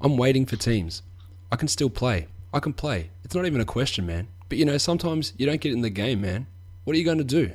[0.00, 1.02] I'm waiting for teams.
[1.50, 2.28] I can still play.
[2.52, 3.10] I can play.
[3.24, 4.28] It's not even a question, man.
[4.48, 6.46] But you know, sometimes you don't get in the game, man.
[6.84, 7.52] What are you going to do?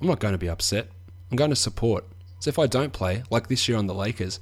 [0.00, 0.88] I'm not going to be upset.
[1.30, 2.04] I'm going to support.
[2.40, 4.40] So if I don't play, like this year on the Lakers,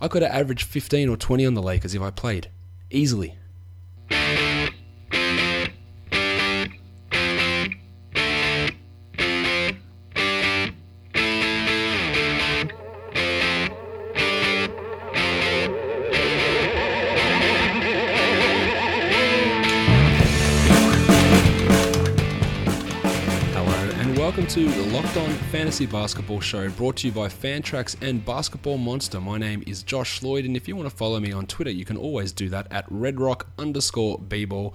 [0.00, 2.48] I could have averaged 15 or 20 on the Lakers if I played.
[2.90, 3.36] Easily.
[25.68, 29.20] Fantasy Basketball Show brought to you by Fantrax and Basketball Monster.
[29.20, 31.84] My name is Josh Lloyd, and if you want to follow me on Twitter, you
[31.84, 34.72] can always do that at redrock underscore bball.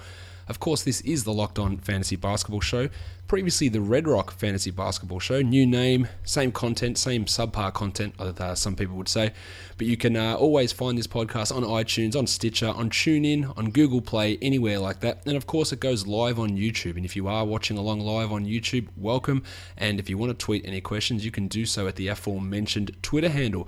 [0.47, 2.89] Of course, this is the Locked On Fantasy Basketball Show.
[3.27, 5.41] Previously, the Red Rock Fantasy Basketball Show.
[5.41, 9.31] New name, same content, same subpar content, uh, some people would say.
[9.77, 13.71] But you can uh, always find this podcast on iTunes, on Stitcher, on TuneIn, on
[13.71, 15.25] Google Play, anywhere like that.
[15.25, 16.97] And of course, it goes live on YouTube.
[16.97, 19.43] And if you are watching along live on YouTube, welcome.
[19.77, 22.91] And if you want to tweet any questions, you can do so at the aforementioned
[23.01, 23.67] Twitter handle.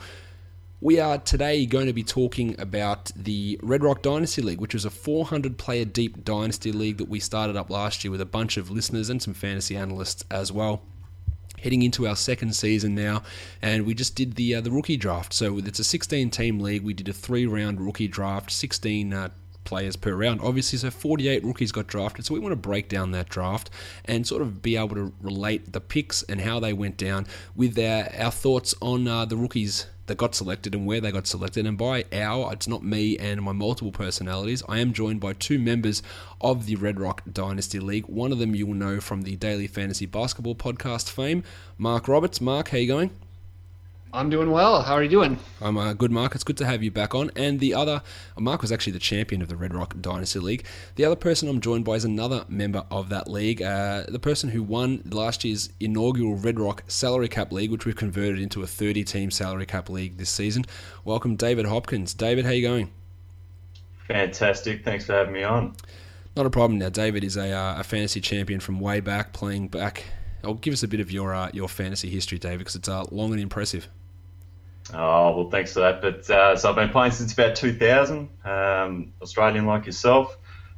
[0.81, 4.83] We are today going to be talking about the Red Rock Dynasty League, which was
[4.83, 8.57] a 400 player deep dynasty league that we started up last year with a bunch
[8.57, 10.81] of listeners and some fantasy analysts as well.
[11.59, 13.23] Heading into our second season now,
[13.61, 15.31] and we just did the uh, the rookie draft.
[15.31, 16.83] So it's a 16 team league.
[16.83, 19.29] We did a three round rookie draft, 16 uh,
[19.63, 20.41] players per round.
[20.41, 22.25] Obviously, so 48 rookies got drafted.
[22.25, 23.69] So we want to break down that draft
[24.03, 27.79] and sort of be able to relate the picks and how they went down with
[27.79, 31.65] our, our thoughts on uh, the rookies that got selected and where they got selected.
[31.65, 34.63] And by our, it's not me and my multiple personalities.
[34.67, 36.03] I am joined by two members
[36.41, 38.05] of the Red Rock Dynasty League.
[38.07, 41.43] One of them you will know from the Daily Fantasy Basketball podcast fame,
[41.77, 42.41] Mark Roberts.
[42.41, 43.24] Mark, how you going?
[44.15, 44.81] I'm doing well.
[44.81, 45.37] How are you doing?
[45.59, 46.35] I'm a uh, good, Mark.
[46.35, 47.31] It's good to have you back on.
[47.35, 48.01] And the other,
[48.39, 50.65] Mark was actually the champion of the Red Rock Dynasty League.
[50.95, 54.51] The other person I'm joined by is another member of that league, uh, the person
[54.51, 58.65] who won last year's inaugural Red Rock Salary Cap League, which we've converted into a
[58.65, 60.63] 30-team Salary Cap League this season.
[61.03, 62.13] Welcome, David Hopkins.
[62.13, 62.91] David, how you going?
[64.07, 64.85] Fantastic.
[64.85, 65.75] Thanks for having me on.
[66.37, 66.79] Not a problem.
[66.79, 70.05] Now, David is a, uh, a fantasy champion from way back, playing back.
[70.41, 73.03] I'll give us a bit of your uh, your fantasy history, David, because it's uh,
[73.11, 73.89] long and impressive.
[74.97, 76.01] Oh well, thanks for that.
[76.01, 78.29] But uh, so I've been playing since about 2000.
[78.45, 80.37] Um, Australian like yourself.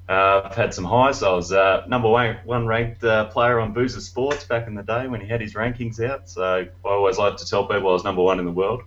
[0.10, 1.22] Uh, I've had some highs.
[1.22, 5.08] I was uh, number one, ranked uh, player on Boozer Sports back in the day
[5.08, 6.30] when he had his rankings out.
[6.30, 8.84] So I always like to tell people I was number one in the world,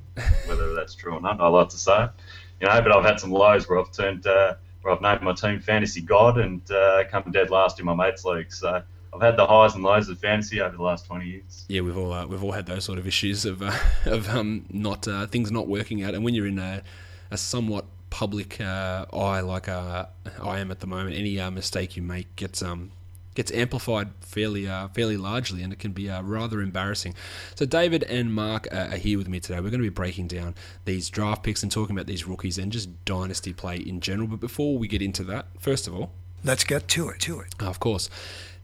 [0.46, 1.41] whether that's true or not.
[1.41, 2.08] I like to say,
[2.60, 2.80] you know.
[2.80, 6.00] But I've had some lows where I've turned, uh, where I've named my team Fantasy
[6.00, 8.52] God and uh, come dead last in my mates league.
[8.52, 8.82] So
[9.12, 11.65] I've had the highs and lows of fantasy over the last twenty years.
[11.69, 14.66] Yeah, we've all uh, we've all had those sort of issues of uh, of um,
[14.71, 16.82] not uh, things not working out, and when you're in a,
[17.31, 20.06] a somewhat public uh, eye like uh,
[20.43, 22.93] I am at the moment, any uh, mistake you make gets um
[23.34, 27.15] gets amplified fairly fairly largely, and it can be rather embarrassing.
[27.56, 29.56] So David and Mark are here with me today.
[29.56, 30.54] We're going to be breaking down
[30.84, 34.28] these draft picks and talking about these rookies and just dynasty play in general.
[34.28, 36.10] But before we get into that, first of all,
[36.44, 37.21] let's get to it.
[37.21, 37.54] To it.
[37.60, 38.10] Of course.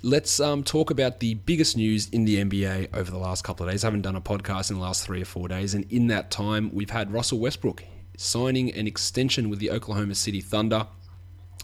[0.02, 3.72] Let's um, talk about the biggest news in the NBA over the last couple of
[3.72, 3.82] days.
[3.82, 6.30] I haven't done a podcast in the last three or four days, and in that
[6.30, 7.82] time, we've had Russell Westbrook
[8.18, 10.86] signing an extension with the Oklahoma City Thunder.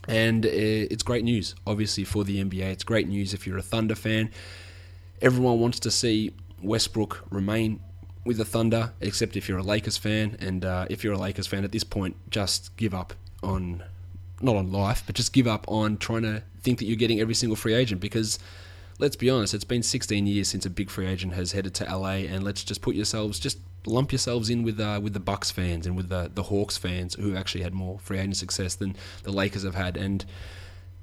[0.09, 2.62] And uh, it's great news, obviously, for the NBA.
[2.62, 4.31] It's great news if you're a Thunder fan.
[5.20, 7.81] Everyone wants to see Westbrook remain
[8.25, 10.37] with the Thunder, except if you're a Lakers fan.
[10.41, 13.12] And uh, if you're a Lakers fan at this point, just give up
[13.43, 13.84] on
[14.40, 17.35] not on life, but just give up on trying to think that you're getting every
[17.35, 18.38] single free agent because
[18.99, 21.85] let's be honest, it's been 16 years since a big free agent has headed to
[21.85, 25.50] LA, and let's just put yourselves, just lump yourselves in with uh, with the Bucks
[25.50, 28.97] fans and with the the Hawks fans who actually had more free agent success than
[29.25, 30.25] the Lakers have had, and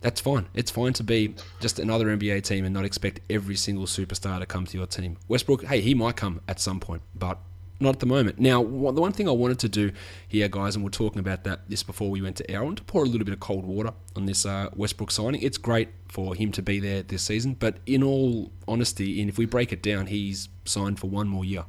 [0.02, 0.48] that's fine.
[0.54, 4.46] It's fine to be just another NBA team and not expect every single superstar to
[4.46, 5.18] come to your team.
[5.28, 7.38] Westbrook, hey, he might come at some point, but
[7.80, 8.40] not at the moment.
[8.40, 9.92] Now, the one thing I wanted to do
[10.28, 12.84] here, guys, and we're talking about that this before we went to air, I to
[12.84, 15.42] pour a little bit of cold water on this uh, Westbrook signing.
[15.42, 19.38] It's great for him to be there this season, but in all honesty, and if
[19.38, 21.66] we break it down, he's signed for one more year.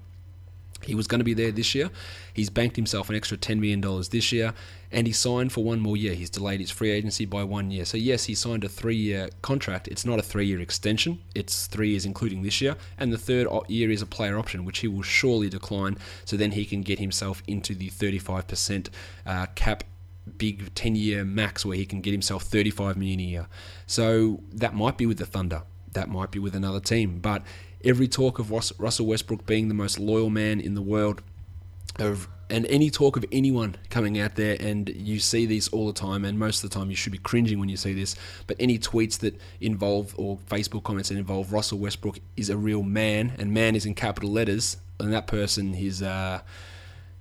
[0.83, 1.91] He was going to be there this year.
[2.33, 3.81] He's banked himself an extra $10 million
[4.11, 4.55] this year,
[4.93, 6.15] and he signed for one more year.
[6.15, 7.85] He's delayed his free agency by one year.
[7.85, 9.89] So, yes, he signed a three year contract.
[9.89, 12.77] It's not a three year extension, it's three years, including this year.
[12.99, 15.99] And the third year is a player option, which he will surely decline.
[16.25, 18.89] So then he can get himself into the 35%
[19.27, 19.85] uh, cap
[20.37, 23.47] big 10 year max where he can get himself 35 million a year.
[23.87, 25.63] So that might be with the Thunder.
[25.93, 27.19] That might be with another team.
[27.19, 27.43] But
[27.85, 31.23] every talk of Russell Westbrook being the most loyal man in the world,
[31.99, 35.93] of and any talk of anyone coming out there, and you see these all the
[35.93, 38.17] time, and most of the time you should be cringing when you see this.
[38.47, 42.83] But any tweets that involve or Facebook comments that involve Russell Westbrook is a real
[42.83, 46.03] man, and man is in capital letters, and that person is.
[46.03, 46.41] Uh,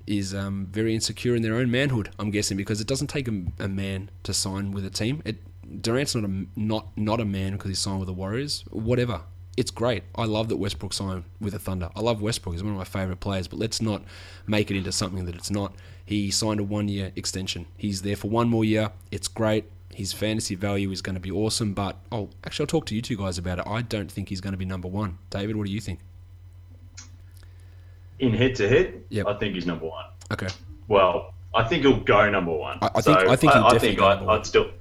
[0.07, 2.09] is um, very insecure in their own manhood.
[2.17, 5.21] I'm guessing because it doesn't take a, a man to sign with a team.
[5.23, 5.37] It
[5.81, 8.65] Durant's not a not not a man because he signed with the Warriors.
[8.71, 9.21] Whatever
[9.57, 10.03] it's great.
[10.15, 11.89] I love that Westbrook signed with the Thunder.
[11.95, 12.55] I love Westbrook.
[12.55, 14.03] He's one of my favourite players, but let's not
[14.47, 15.73] make it into something that it's not.
[16.05, 17.65] He signed a one year extension.
[17.77, 18.91] He's there for one more year.
[19.11, 19.65] It's great.
[19.93, 23.01] His fantasy value is going to be awesome, but oh, actually, I'll talk to you
[23.01, 23.65] two guys about it.
[23.67, 25.17] I don't think he's going to be number one.
[25.29, 25.99] David, what do you think?
[28.19, 29.27] In head to head, yep.
[29.27, 30.05] I think he's number one.
[30.31, 30.47] Okay.
[30.87, 32.77] Well, I think he'll go number one.
[32.81, 33.19] I, I think.
[33.19, 34.33] So I think I, definitely I, think I.
[34.35, 34.71] I'd still.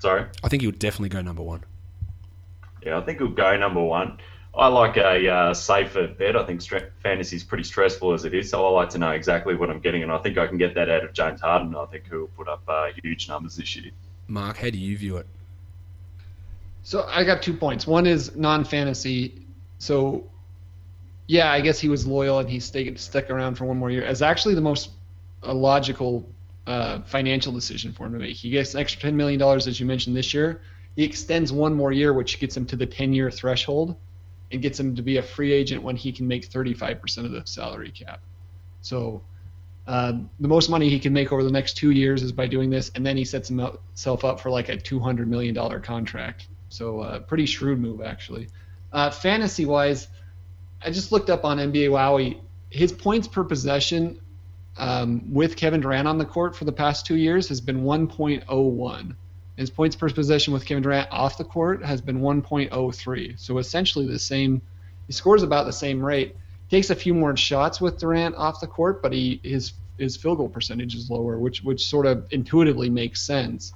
[0.00, 0.26] Sorry.
[0.42, 1.64] I think he'll definitely go number one.
[2.88, 4.18] Yeah, I think he'll go number one.
[4.54, 6.34] I like a uh, safer bet.
[6.36, 6.62] I think
[7.02, 9.80] fantasy is pretty stressful as it is, so I like to know exactly what I'm
[9.80, 11.76] getting, and I think I can get that out of James Harden.
[11.76, 13.90] I think he'll put up uh, huge numbers this year.
[14.26, 15.26] Mark, how do you view it?
[16.82, 17.86] So I got two points.
[17.86, 19.42] One is non-fantasy.
[19.78, 20.24] So,
[21.26, 24.04] yeah, I guess he was loyal and he stayed stuck around for one more year.
[24.04, 24.90] As actually the most
[25.42, 26.26] uh, logical
[26.66, 28.34] uh, financial decision for him to make.
[28.34, 30.62] He gets an extra ten million dollars, as you mentioned, this year
[30.98, 33.94] he extends one more year, which gets him to the 10 year threshold
[34.50, 37.42] and gets him to be a free agent when he can make 35% of the
[37.44, 38.20] salary cap.
[38.80, 39.22] So
[39.86, 42.68] uh, the most money he can make over the next two years is by doing
[42.68, 46.48] this, and then he sets himself up for like a $200 million contract.
[46.68, 48.48] So uh, pretty shrewd move, actually.
[48.92, 50.08] Uh, fantasy wise,
[50.82, 52.40] I just looked up on NBA Wowy.
[52.70, 54.18] His points per possession
[54.76, 59.14] um, with Kevin Durant on the court for the past two years has been 1.01.
[59.58, 63.40] His points per possession with Kevin Durant off the court has been 1.03.
[63.40, 64.62] So essentially the same.
[65.08, 66.36] He scores about the same rate.
[66.70, 70.38] Takes a few more shots with Durant off the court, but he his his field
[70.38, 73.72] goal percentage is lower, which which sort of intuitively makes sense.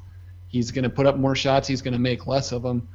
[0.46, 1.66] He's going to put up more shots.
[1.66, 2.86] He's going to make less of them.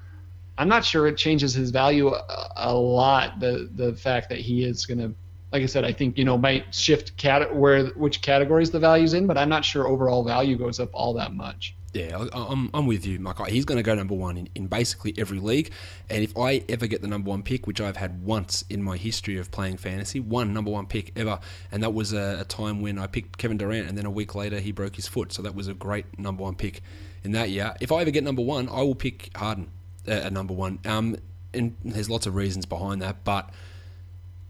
[0.57, 3.41] I'm not sure it changes his value a, a lot.
[3.41, 5.13] The the fact that he is going to,
[5.51, 9.13] like I said, I think you know might shift cat where which categories the value's
[9.13, 11.75] in, but I'm not sure overall value goes up all that much.
[11.97, 13.39] Yeah, I'm, I'm with you, Mike.
[13.47, 15.71] He's going to go number one in, in basically every league.
[16.11, 18.97] And if I ever get the number one pick, which I've had once in my
[18.97, 21.39] history of playing fantasy, one number one pick ever,
[21.71, 24.35] and that was a, a time when I picked Kevin Durant, and then a week
[24.35, 25.33] later he broke his foot.
[25.33, 26.83] So that was a great number one pick
[27.23, 27.73] in that year.
[27.81, 29.71] If I ever get number one, I will pick Harden
[30.07, 30.77] uh, at number one.
[30.85, 31.17] Um,
[31.51, 33.49] and there's lots of reasons behind that, but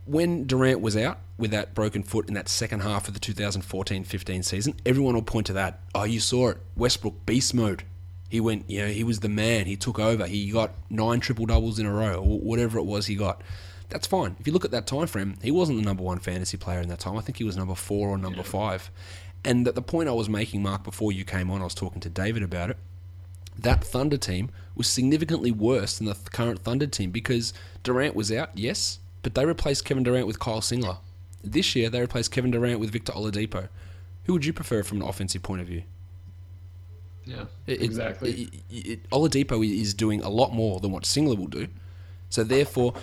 [0.08, 4.44] when Durant was out with that broken foot in that second half of the 2014-15
[4.44, 5.82] season, everyone will point to that.
[5.94, 6.58] Oh, you saw it.
[6.76, 7.84] Westbrook beast mode.
[8.30, 9.66] He went, you know, he was the man.
[9.66, 10.26] He took over.
[10.26, 13.42] He got nine triple doubles in a row, or whatever it was he got.
[13.90, 14.36] That's fine.
[14.40, 16.90] If you look at that time frame, he wasn't the number one fantasy player in
[16.90, 17.18] that time.
[17.18, 18.44] I think he was number four or number yeah.
[18.44, 18.92] five.
[19.46, 22.10] And the point I was making, Mark, before you came on, I was talking to
[22.10, 22.78] David about it.
[23.58, 28.50] That Thunder team was significantly worse than the current Thunder team because Durant was out,
[28.56, 31.00] yes, but they replaced Kevin Durant with Kyle Singler.
[31.44, 33.68] This year, they replaced Kevin Durant with Victor Oladipo.
[34.24, 35.84] Who would you prefer from an offensive point of view?
[37.26, 38.50] Yeah, it, exactly.
[38.70, 41.68] It, it, Oladipo is doing a lot more than what Singler will do.
[42.30, 42.94] So therefore,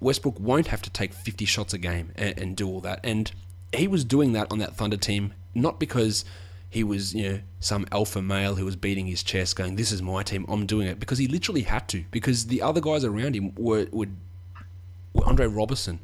[0.00, 3.00] Westbrook won't have to take 50 shots a game and, and do all that.
[3.02, 3.32] And
[3.74, 6.26] he was doing that on that Thunder team, not because
[6.68, 10.02] he was, you know, some alpha male who was beating his chest, going, "This is
[10.02, 12.04] my team, I'm doing it," because he literally had to.
[12.10, 14.08] Because the other guys around him were were were
[15.24, 16.00] Andre Roberson,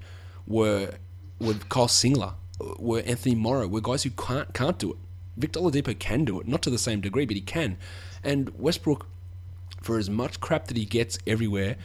[0.46, 0.92] were
[1.40, 2.34] were Kyle Singler,
[2.78, 4.98] were Anthony Morrow, were guys who can't can't do it.
[5.36, 7.76] Victor Oladipo can do it, not to the same degree, but he can.
[8.24, 9.06] And Westbrook,
[9.82, 11.76] for as much crap that he gets everywhere,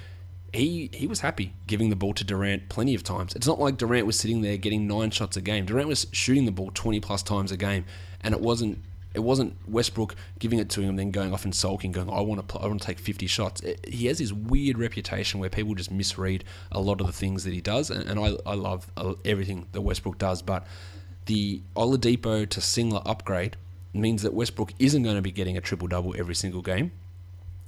[0.54, 3.36] he he was happy giving the ball to Durant plenty of times.
[3.36, 5.66] It's not like Durant was sitting there getting nine shots a game.
[5.66, 7.86] Durant was shooting the ball twenty plus times a game,
[8.22, 8.80] and it wasn't
[9.14, 12.48] it wasn't Westbrook giving it to him, then going off and sulking, going, "I want
[12.48, 15.76] to, I want to take 50 shots." It, he has this weird reputation where people
[15.76, 18.92] just misread a lot of the things that he does, and, and I, I love
[18.96, 20.42] uh, everything that Westbrook does.
[20.42, 20.66] But
[21.26, 23.58] the Oladipo to Singler upgrade
[23.94, 26.92] means that Westbrook isn't going to be getting a triple double every single game.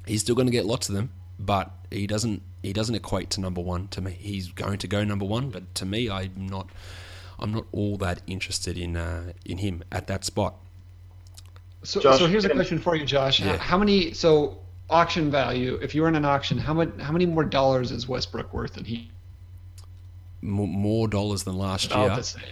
[0.05, 3.41] He's still going to get lots of them, but he doesn't he doesn't equate to
[3.41, 4.17] number one to me.
[4.19, 6.69] He's going to go number one, but to me, I'm not
[7.39, 10.55] I'm not all that interested in uh, in him at that spot.
[11.83, 13.39] So, Josh, so here's a question for you, Josh.
[13.39, 13.57] Yeah.
[13.57, 14.13] How many?
[14.13, 14.59] So
[14.89, 15.79] auction value.
[15.81, 16.89] If you were in an auction, how much?
[16.99, 19.11] How many more dollars is Westbrook worth than he?
[20.41, 22.15] More, more dollars than last About year.
[22.17, 22.43] the same.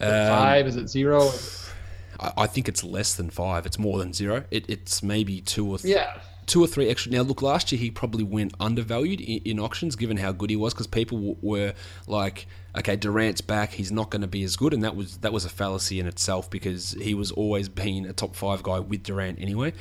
[0.00, 0.66] Um, Five?
[0.66, 1.30] Is it zero?
[2.20, 3.66] I, I think it's less than five.
[3.66, 4.44] It's more than zero.
[4.50, 6.18] It, it's maybe two or th- Yeah.
[6.46, 7.12] two or three extra.
[7.12, 10.56] Now, look, last year he probably went undervalued in, in auctions given how good he
[10.56, 11.74] was because people w- were
[12.06, 12.46] like,
[12.76, 15.44] okay, Durant's back, he's not going to be as good, and that was that was
[15.44, 19.40] a fallacy in itself because he was always been a top five guy with Durant
[19.40, 19.72] anyway.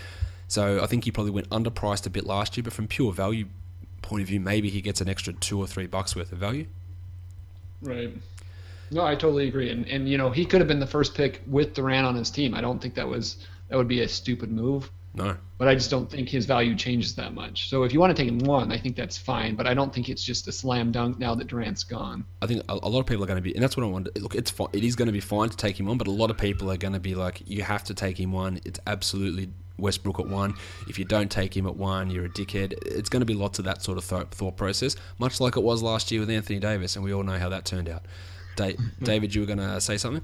[0.47, 3.47] So I think he probably went underpriced a bit last year, but from pure value
[4.01, 6.67] point of view, maybe he gets an extra two or three bucks worth of value.
[7.81, 8.11] Right.
[8.91, 9.69] No, I totally agree.
[9.71, 12.29] And and you know he could have been the first pick with Durant on his
[12.29, 12.53] team.
[12.53, 13.37] I don't think that was
[13.69, 14.91] that would be a stupid move.
[15.15, 17.69] No, But I just don't think his value changes that much.
[17.69, 19.55] So if you want to take him one, I think that's fine.
[19.55, 22.25] But I don't think it's just a slam dunk now that Durant's gone.
[22.41, 24.09] I think a, lot of people are going to be, and that's what I want.
[24.21, 24.67] Look, it's fine.
[24.73, 26.69] It is going to be fine to take him on, but a lot of people
[26.69, 28.59] are going to be like, you have to take him one.
[28.65, 30.55] It's absolutely Westbrook at one.
[30.89, 32.73] If you don't take him at one, you're a dickhead.
[32.85, 35.63] It's going to be lots of that sort of thought, thought process, much like it
[35.63, 38.03] was last year with Anthony Davis, and we all know how that turned out.
[38.55, 40.23] Da- David, you were going to say something?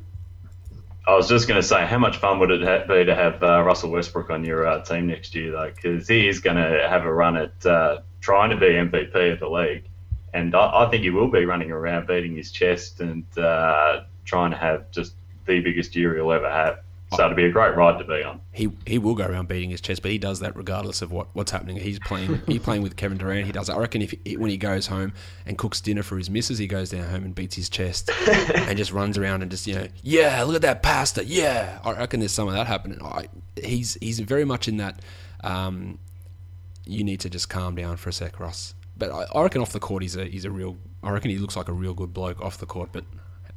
[1.08, 3.42] I was just going to say, how much fun would it ha- be to have
[3.42, 5.72] uh, Russell Westbrook on your uh, team next year, though?
[5.76, 9.40] Because he is going to have a run at uh, trying to be MVP of
[9.40, 9.90] the league,
[10.34, 14.52] and I, I think he will be running around beating his chest and uh, trying
[14.52, 15.16] to have just
[15.48, 16.80] the biggest year he'll ever have.
[17.14, 18.40] So it'll be a great ride to be on.
[18.54, 21.28] He he will go around beating his chest, but he does that regardless of what,
[21.34, 21.76] what's happening.
[21.78, 23.46] He's playing he's playing with Kevin Durant.
[23.46, 23.68] He does.
[23.68, 23.74] it.
[23.74, 25.14] I reckon if he, when he goes home
[25.46, 28.10] and cooks dinner for his missus, he goes down home and beats his chest
[28.56, 31.80] and just runs around and just you know, yeah, look at that pasta, yeah.
[31.84, 33.00] I reckon there's some of that happening.
[33.04, 33.28] I,
[33.62, 35.02] he's he's very much in that.
[35.44, 36.00] Um,
[36.86, 38.74] you need to just calm down for a sec, Ross.
[38.98, 40.78] But I, I reckon off the court, he's a he's a real.
[41.04, 42.90] I reckon he looks like a real good bloke off the court.
[42.92, 43.04] But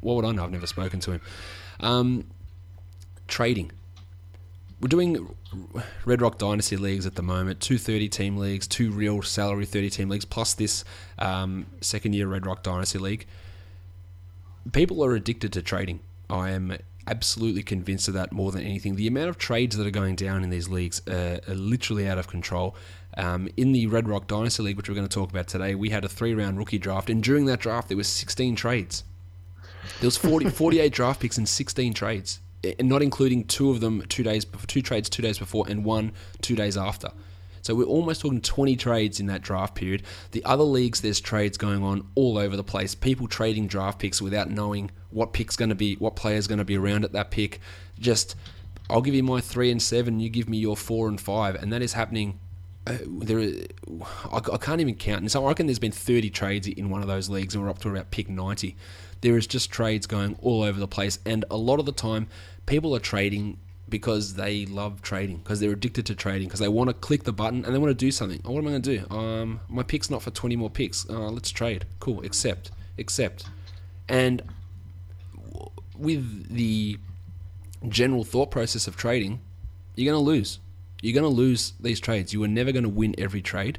[0.00, 0.44] what would I know?
[0.44, 1.20] I've never spoken to him.
[1.80, 2.24] Um,
[3.34, 3.72] trading.
[4.80, 5.34] We're doing
[6.04, 9.90] Red Rock Dynasty leagues at the moment, two 30 team leagues, two real salary 30
[9.90, 10.84] team leagues, plus this
[11.18, 13.26] um, second year Red Rock Dynasty league.
[14.70, 15.98] People are addicted to trading.
[16.30, 16.76] I am
[17.08, 18.94] absolutely convinced of that more than anything.
[18.94, 22.18] The amount of trades that are going down in these leagues uh, are literally out
[22.18, 22.76] of control.
[23.16, 25.90] Um, in the Red Rock Dynasty League, which we're going to talk about today, we
[25.90, 29.02] had a three round rookie draft, and during that draft, there was 16 trades.
[29.98, 32.38] There was 40, 48 draft picks and 16 trades,
[32.80, 36.56] not including two of them two days two trades two days before and one two
[36.56, 37.10] days after.
[37.64, 40.02] So we're almost talking 20 trades in that draft period.
[40.32, 42.94] The other leagues, there's trades going on all over the place.
[42.94, 46.64] People trading draft picks without knowing what pick's going to be, what player's going to
[46.64, 47.60] be around at that pick.
[47.98, 48.36] Just,
[48.90, 51.72] I'll give you my three and seven, you give me your four and five, and
[51.72, 52.38] that is happening.
[52.86, 53.40] Uh, there,
[54.30, 55.22] I, I can't even count.
[55.22, 57.70] And so I reckon there's been 30 trades in one of those leagues, and we're
[57.70, 58.76] up to about pick 90.
[59.22, 62.26] There is just trades going all over the place, and a lot of the time,
[62.66, 66.88] people are trading because they love trading, because they're addicted to trading, because they want
[66.88, 68.40] to click the button and they want to do something.
[68.44, 69.14] Oh, what am I going to do?
[69.14, 71.08] Um, my pick's not for 20 more picks.
[71.08, 71.84] Uh, let's trade.
[72.00, 72.24] Cool.
[72.24, 72.70] Accept.
[72.98, 73.44] Accept.
[74.08, 74.42] And
[75.96, 76.98] with the
[77.88, 79.40] general thought process of trading,
[79.94, 80.58] you're going to lose.
[81.02, 82.32] You're going to lose these trades.
[82.32, 83.78] You are never going to win every trade.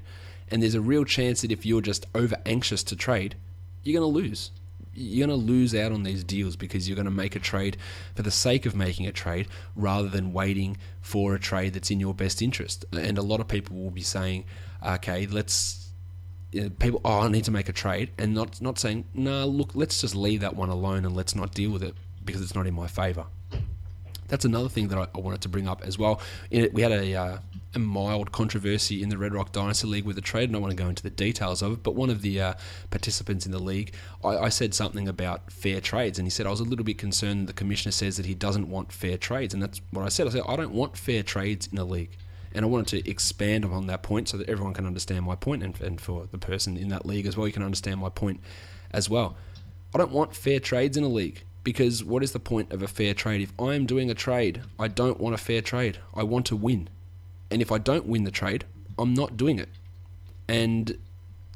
[0.50, 3.36] And there's a real chance that if you're just over anxious to trade,
[3.84, 4.51] you're going to lose.
[4.95, 7.77] You're going to lose out on these deals because you're going to make a trade
[8.15, 11.99] for the sake of making a trade rather than waiting for a trade that's in
[11.99, 12.85] your best interest.
[12.93, 14.45] And a lot of people will be saying,
[14.81, 15.85] okay, let's
[16.79, 20.01] people, oh, I need to make a trade, and not not saying, nah, look, let's
[20.01, 22.73] just leave that one alone and let's not deal with it because it's not in
[22.73, 23.25] my favour.
[24.27, 26.19] That's another thing that I, I wanted to bring up as well.
[26.49, 27.37] It, we had a, uh,
[27.75, 30.72] a mild controversy in the Red Rock Dynasty League with a trade, and I want
[30.72, 32.53] to go into the details of it, but one of the uh,
[32.89, 36.51] participants in the league, I, I said something about fair trades, and he said I
[36.51, 39.62] was a little bit concerned the commissioner says that he doesn't want fair trades, and
[39.62, 40.27] that's what I said.
[40.27, 42.17] I said, I don't want fair trades in a league.
[42.53, 45.62] And I wanted to expand on that point so that everyone can understand my point,
[45.62, 48.39] and, and for the person in that league as well, you can understand my point
[48.91, 49.36] as well.
[49.94, 52.88] I don't want fair trades in a league because what is the point of a
[52.88, 53.41] fair trade?
[53.41, 56.00] If I am doing a trade, I don't want a fair trade.
[56.13, 56.89] I want to win.
[57.51, 58.65] And if I don't win the trade,
[58.97, 59.69] I'm not doing it.
[60.47, 60.97] And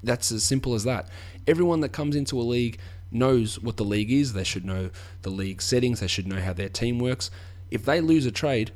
[0.03, 1.08] that's as simple as that.
[1.48, 2.79] Everyone that comes into a league
[3.12, 4.34] knows what the league is.
[4.34, 4.91] They should know
[5.22, 6.00] the league settings.
[6.00, 7.31] They should know how their team works.
[7.72, 8.72] If they lose a trade,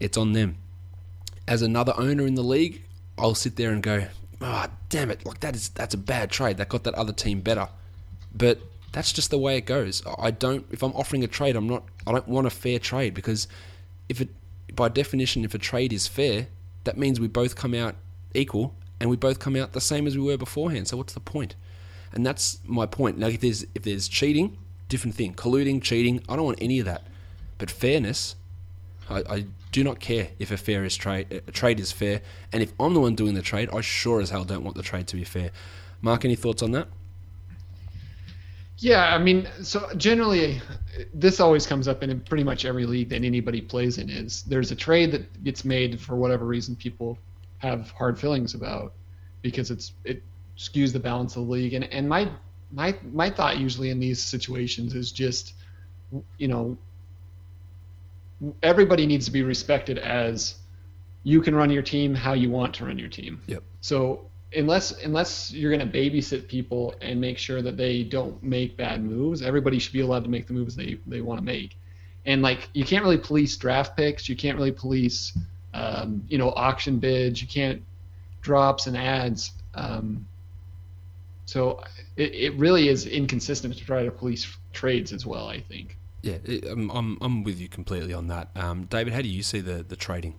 [0.00, 0.56] it's on them.
[1.48, 2.82] As another owner in the league,
[3.18, 4.06] I'll sit there and go,
[4.40, 5.24] "Ah, oh, damn it!
[5.24, 6.56] Like that is that's a bad trade.
[6.56, 7.68] That got that other team better."
[8.34, 8.60] But
[8.92, 10.02] that's just the way it goes.
[10.18, 10.66] I don't.
[10.70, 11.84] If I'm offering a trade, I'm not.
[12.06, 13.46] I don't want a fair trade because
[14.08, 14.28] if it,
[14.74, 16.48] by definition, if a trade is fair,
[16.86, 17.94] that means we both come out
[18.34, 20.88] equal and we both come out the same as we were beforehand.
[20.88, 21.54] So what's the point?
[22.12, 23.18] And that's my point.
[23.18, 24.56] Now, if there's if there's cheating,
[24.88, 25.34] different thing.
[25.34, 27.06] Colluding, cheating, I don't want any of that.
[27.58, 28.36] But fairness,
[29.10, 32.62] I, I do not care if a fair is trade a trade is fair, and
[32.62, 35.06] if I'm the one doing the trade, I sure as hell don't want the trade
[35.08, 35.50] to be fair.
[36.00, 36.88] Mark, any thoughts on that?
[38.78, 40.60] Yeah, I mean, so generally,
[41.14, 44.10] this always comes up in pretty much every league that anybody plays in.
[44.10, 47.18] Is there's a trade that gets made for whatever reason people
[47.58, 48.92] have hard feelings about
[49.40, 50.22] because it's it
[50.58, 51.72] skews the balance of the league.
[51.72, 52.30] And and my
[52.70, 55.54] my my thought usually in these situations is just,
[56.36, 56.76] you know,
[58.62, 60.56] everybody needs to be respected as
[61.22, 63.40] you can run your team how you want to run your team.
[63.46, 63.62] Yep.
[63.80, 68.76] So unless unless you're going to babysit people and make sure that they don't make
[68.76, 71.76] bad moves, everybody should be allowed to make the moves they they want to make.
[72.24, 75.36] And like you can't really police draft picks, you can't really police
[75.74, 77.82] um, you know auction bids, you can't
[78.40, 79.52] drops and ads.
[79.74, 80.26] Um,
[81.44, 81.82] so
[82.16, 85.46] it, it really is inconsistent to try to police trades as well.
[85.48, 85.98] I think.
[86.22, 88.48] Yeah, it, I'm, I'm I'm with you completely on that.
[88.56, 90.34] Um, David, how do you see the the trading?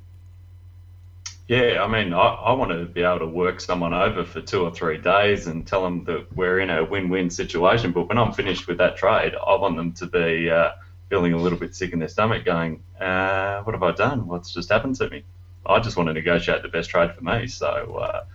[1.48, 4.64] Yeah, I mean, I, I want to be able to work someone over for two
[4.64, 7.94] or three days and tell them that we're in a win-win situation.
[7.94, 10.72] But when I'm finished with that trade, I want them to be uh,
[11.10, 14.28] feeling a little bit sick in their stomach, going, uh, "What have I done?
[14.28, 15.24] What's just happened to me?"
[15.66, 17.48] I just want to negotiate the best trade for me.
[17.48, 18.26] So, uh,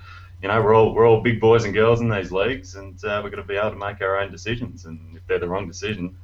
[0.41, 3.21] you know, we're all we're all big boys and girls in these leagues, and uh,
[3.23, 4.87] we're going to be able to make our own decisions.
[4.87, 6.17] And if they're the wrong decision,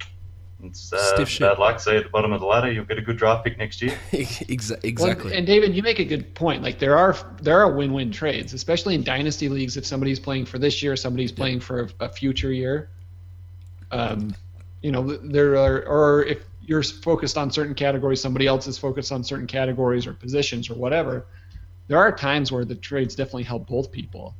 [0.63, 1.79] it's uh, bad luck.
[1.79, 3.97] Say at the bottom of the ladder, you'll get a good draft pick next year.
[4.83, 5.31] exactly.
[5.31, 6.63] Well, and David, you make a good point.
[6.63, 9.77] Like there are there are win-win trades, especially in dynasty leagues.
[9.77, 12.91] If somebody's playing for this year, somebody's playing for a, a future year.
[13.91, 14.35] Um,
[14.83, 19.13] you know, there are, or if you're focused on certain categories, somebody else is focused
[19.13, 21.27] on certain categories or positions or whatever.
[21.89, 24.35] There are times where the trades definitely help both people.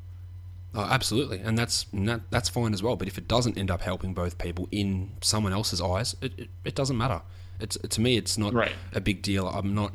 [0.75, 2.97] Oh, absolutely, and that's that, that's fine as well.
[2.97, 6.49] But if it doesn't end up helping both people in someone else's eyes, it, it,
[6.65, 7.23] it doesn't matter.
[7.59, 8.73] It's to me, it's not right.
[8.93, 9.49] a big deal.
[9.49, 9.95] I'm not.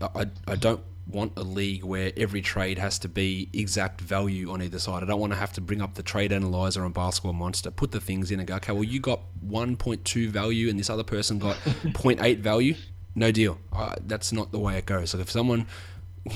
[0.00, 4.62] I, I don't want a league where every trade has to be exact value on
[4.62, 5.02] either side.
[5.02, 7.90] I don't want to have to bring up the trade analyzer on Basketball Monster, put
[7.90, 11.38] the things in, and go, okay, well, you got 1.2 value, and this other person
[11.38, 12.74] got 0.8 value.
[13.14, 13.58] No deal.
[13.72, 15.10] Uh, that's not the way it goes.
[15.10, 15.66] So if someone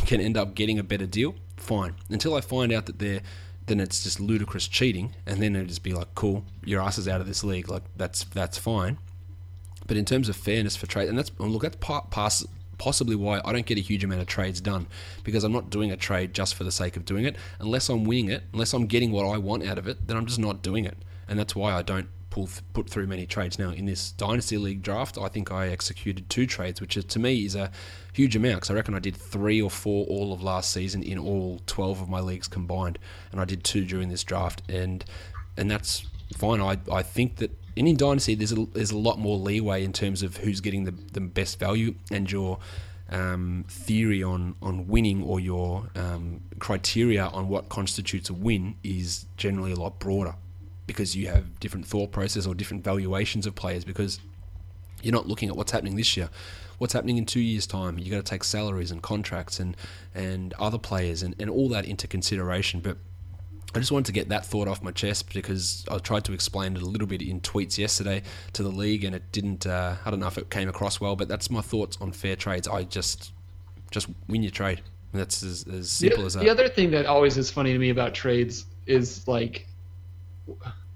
[0.06, 1.94] can end up getting a better deal, fine.
[2.10, 3.22] Until I find out that they're
[3.66, 7.08] then it's just ludicrous cheating, and then it'd just be like, cool, your ass is
[7.08, 7.68] out of this league.
[7.68, 8.98] Like that's that's fine.
[9.86, 12.44] But in terms of fairness for trade, and that's look, that's part, pass,
[12.78, 14.86] possibly why I don't get a huge amount of trades done
[15.24, 17.36] because I'm not doing a trade just for the sake of doing it.
[17.60, 20.26] Unless I'm winning it, unless I'm getting what I want out of it, then I'm
[20.26, 20.96] just not doing it,
[21.28, 23.58] and that's why I don't pull put through many trades.
[23.58, 27.18] Now in this dynasty league draft, I think I executed two trades, which is, to
[27.18, 27.70] me is a
[28.16, 31.18] huge amount because I reckon I did three or four all of last season in
[31.18, 32.98] all 12 of my leagues combined,
[33.30, 35.04] and I did two during this draft, and
[35.56, 36.60] and that's fine.
[36.60, 39.92] I, I think that in, in Dynasty there's a, there's a lot more leeway in
[39.92, 42.58] terms of who's getting the, the best value and your
[43.10, 49.26] um, theory on, on winning or your um, criteria on what constitutes a win is
[49.36, 50.34] generally a lot broader
[50.86, 54.20] because you have different thought process or different valuations of players because
[55.02, 56.28] you're not looking at what's happening this year
[56.78, 57.98] what's happening in two years' time.
[57.98, 59.76] You've got to take salaries and contracts and,
[60.14, 62.80] and other players and, and all that into consideration.
[62.80, 62.98] But
[63.74, 66.76] I just wanted to get that thought off my chest because I tried to explain
[66.76, 68.22] it a little bit in tweets yesterday
[68.54, 69.66] to the league, and it didn't.
[69.66, 72.36] Uh, I don't know if it came across well, but that's my thoughts on fair
[72.36, 72.66] trades.
[72.68, 73.32] I just
[73.90, 74.82] just win your trade.
[75.12, 76.44] That's as, as simple the, as that.
[76.44, 79.66] The other thing that always is funny to me about trades is like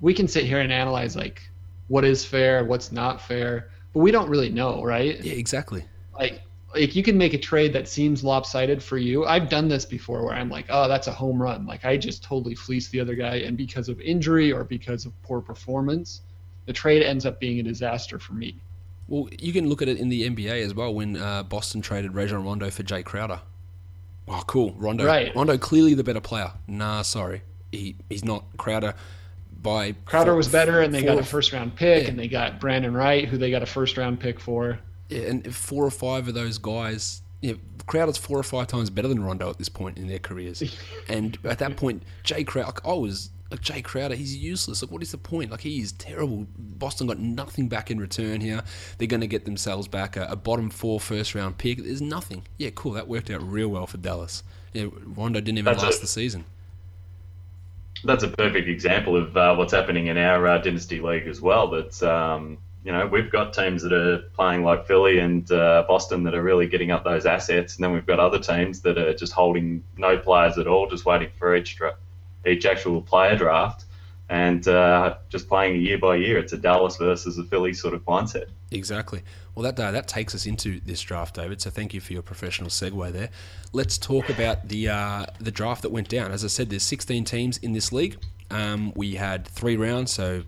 [0.01, 1.43] we can sit here and analyze like
[1.89, 5.23] what is fair, what's not fair, but we don't really know, right?
[5.23, 5.85] Yeah, exactly.
[6.19, 6.43] Like
[6.75, 9.25] like you can make a trade that seems lopsided for you.
[9.25, 11.67] I've done this before where I'm like, oh, that's a home run.
[11.67, 15.21] Like I just totally fleeced the other guy, and because of injury or because of
[15.23, 16.23] poor performance,
[16.67, 18.61] the trade ends up being a disaster for me.
[19.09, 22.15] Well, you can look at it in the NBA as well when uh, Boston traded
[22.15, 23.41] Rajon Rondo for Jae Crowder.
[24.29, 24.73] Oh, cool.
[24.75, 25.05] Rondo.
[25.05, 25.35] Right.
[25.35, 26.53] Rondo clearly the better player.
[26.69, 27.43] Nah, sorry.
[27.73, 28.45] He, he's not.
[28.57, 28.95] Crowder
[29.63, 32.11] by Crowder four, was better, and they got a first round pick, yeah.
[32.11, 34.79] and they got Brandan Wright, who they got a first round pick for.
[35.09, 37.55] Yeah, and four or five of those guys, yeah,
[37.87, 40.63] Crowder's four or five times better than Rondo at this point in their careers.
[41.09, 44.83] and at that point, Jay Crowder, like, I was like Jae Crowder, he's useless.
[44.83, 45.51] Like, what is the point?
[45.51, 46.47] Like, he is terrible.
[46.57, 48.63] Boston got nothing back in return here.
[48.99, 51.79] They're going to get themselves back a, a, bottom four first round pick.
[51.79, 52.45] There's nothing.
[52.59, 52.93] Yeah, cool.
[52.93, 54.45] That worked out real well for Dallas.
[54.73, 56.03] Yeah, Rondo didn't even That's last it.
[56.03, 56.45] the season
[58.05, 61.69] that's a perfect example of uh, what's happening in our uh, dynasty league as well.
[61.69, 66.23] That um, you know we've got teams that are playing like Philly and uh, Boston
[66.25, 69.15] that are really getting up those assets, and then we've got other teams that are
[69.15, 71.79] just holding no players at all, just waiting for each
[72.47, 73.85] each actual player draft.
[74.31, 76.39] and uh, just playing year by year.
[76.39, 78.47] It's a Dallas versus a Philly sort of mindset.
[78.71, 79.23] Exactly.
[79.55, 81.61] Well, that uh, that takes us into this draft, David.
[81.61, 83.31] So thank you for your professional segue there.
[83.73, 86.31] Let's talk about the uh, the draft that went down.
[86.31, 88.19] As I said, there's 16 teams in this league.
[88.51, 90.43] Um, we had three rounds, so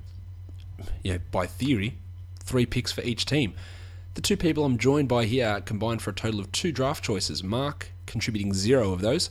[1.03, 1.99] yeah, by theory,
[2.45, 3.55] three picks for each team.
[4.15, 7.43] The two people I'm joined by here combined for a total of two draft choices.
[7.43, 9.31] Mark contributing zero of those.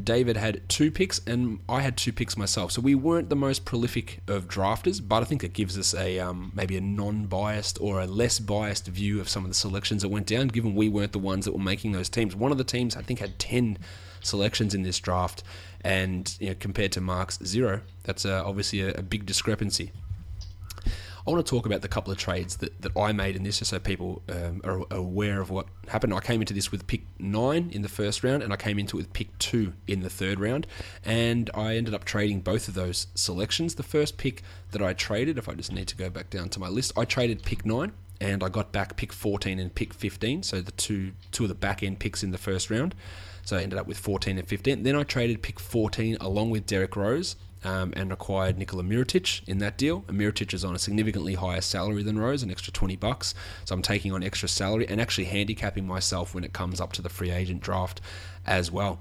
[0.00, 2.72] David had two picks, and I had two picks myself.
[2.72, 6.18] So we weren't the most prolific of drafters, but I think it gives us a
[6.20, 10.08] um, maybe a non-biased or a less biased view of some of the selections that
[10.08, 10.48] went down.
[10.48, 13.02] Given we weren't the ones that were making those teams, one of the teams I
[13.02, 13.78] think had ten
[14.20, 15.42] selections in this draft,
[15.80, 19.92] and you know, compared to Mark's zero, that's uh, obviously a, a big discrepancy.
[21.26, 23.58] I want to talk about the couple of trades that, that I made in this,
[23.58, 26.14] just so people um, are aware of what happened.
[26.14, 28.96] I came into this with pick nine in the first round, and I came into
[28.96, 30.66] it with pick two in the third round,
[31.04, 33.74] and I ended up trading both of those selections.
[33.74, 36.60] The first pick that I traded, if I just need to go back down to
[36.60, 40.42] my list, I traded pick nine, and I got back pick 14 and pick 15,
[40.42, 42.94] so the two two of the back end picks in the first round.
[43.42, 44.82] So I ended up with 14 and 15.
[44.82, 49.58] Then I traded pick 14 along with Derrick Rose um, and acquired Nikola Mirotic in
[49.58, 50.04] that deal.
[50.08, 53.34] And Mirotic is on a significantly higher salary than Rose, an extra 20 bucks.
[53.64, 57.02] So I'm taking on extra salary and actually handicapping myself when it comes up to
[57.02, 58.00] the free agent draft
[58.46, 59.00] as well.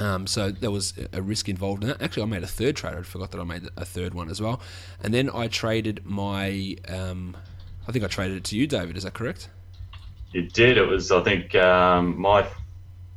[0.00, 2.02] Um, so there was a risk involved in that.
[2.02, 2.94] Actually, I made a third trade.
[2.94, 4.60] I forgot that I made a third one as well.
[5.02, 6.76] And then I traded my.
[6.88, 7.36] Um,
[7.86, 8.96] I think I traded it to you, David.
[8.96, 9.50] Is that correct?
[10.32, 10.78] You did.
[10.78, 12.44] It was, I think, um, my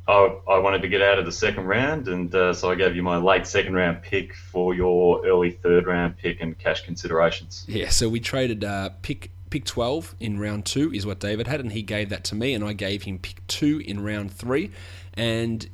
[0.08, 2.96] I, I wanted to get out of the second round, and uh, so I gave
[2.96, 7.66] you my late second round pick for your early third round pick and cash considerations.
[7.68, 11.60] Yeah, so we traded uh, pick pick 12 in round two is what David had,
[11.60, 14.70] and he gave that to me, and I gave him pick two in round three,
[15.12, 15.68] and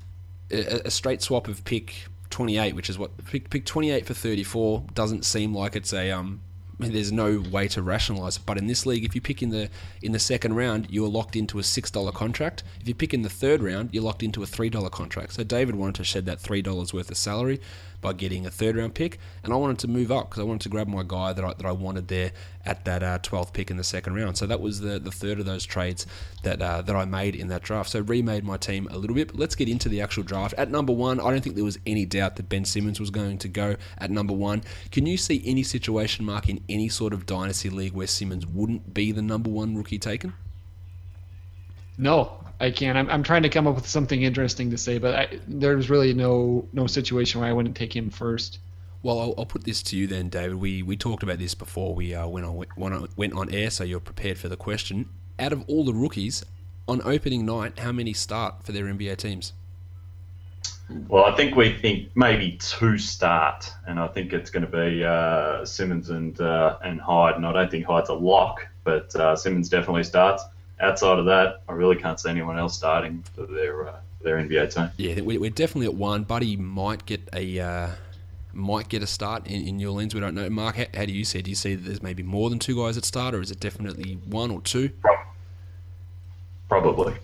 [0.50, 1.94] a, a straight swap of pick
[2.30, 6.40] 28, which is what pick, pick 28 for 34 doesn't seem like it's a um
[6.78, 8.42] there's no way to rationalize it.
[8.46, 9.70] But in this league, if you pick in the
[10.02, 12.62] in the second round, you are locked into a six dollar contract.
[12.80, 15.34] If you pick in the third round, you're locked into a three dollar contract.
[15.34, 17.60] So David wanted to shed that three dollars worth of salary
[18.04, 20.60] by getting a third round pick, and I wanted to move up because I wanted
[20.60, 22.32] to grab my guy that I, that I wanted there
[22.66, 24.36] at that uh, 12th pick in the second round.
[24.36, 26.06] So that was the, the third of those trades
[26.42, 27.90] that uh, that I made in that draft.
[27.90, 29.28] So remade my team a little bit.
[29.28, 30.54] But let's get into the actual draft.
[30.58, 33.38] At number one, I don't think there was any doubt that Ben Simmons was going
[33.38, 34.62] to go at number one.
[34.92, 38.92] Can you see any situation, Mark, in any sort of dynasty league where Simmons wouldn't
[38.92, 40.34] be the number one rookie taken?
[41.96, 42.96] No, I can't.
[42.96, 46.14] I'm, I'm trying to come up with something interesting to say, but I, there's really
[46.14, 48.58] no no situation where I wouldn't take him first.
[49.02, 50.54] Well, I'll, I'll, put this to you then, David.
[50.56, 54.00] We we talked about this before we uh, went on went on air, so you're
[54.00, 55.08] prepared for the question.
[55.38, 56.44] Out of all the rookies
[56.86, 59.52] on opening night, how many start for their NBA teams?
[61.08, 65.02] Well, I think we think maybe two start, and I think it's going to be
[65.02, 67.36] uh, Simmons and uh, and Hield.
[67.36, 70.44] And I don't think Hield's a lock, but uh, Simmons definitely starts
[70.84, 74.74] outside of that, I really can't see anyone else starting for their uh, their NBA
[74.74, 74.90] team.
[74.96, 76.24] Yeah, we're definitely at one.
[76.24, 77.88] Buddy might get a uh,
[78.52, 80.14] might get a start in, in New Orleans.
[80.14, 80.48] We don't know.
[80.48, 81.42] Mark, how, how, do you see?
[81.42, 83.60] Do you see that there's maybe more than two guys that start, or is it
[83.60, 84.90] definitely one or two?
[86.68, 87.14] Probably.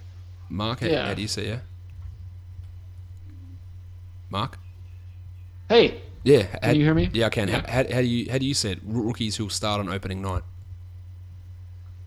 [0.49, 1.07] Mark, how, yeah.
[1.07, 1.61] how do you see it?
[4.29, 4.59] Mark.
[5.69, 6.03] Hey.
[6.23, 6.43] Yeah.
[6.45, 7.11] Can how, you hear me?
[7.13, 7.49] Yeah, I can.
[7.49, 7.63] Yeah.
[7.69, 8.81] How, how, do you how do you see it?
[8.85, 10.43] Rookies who'll start on opening night.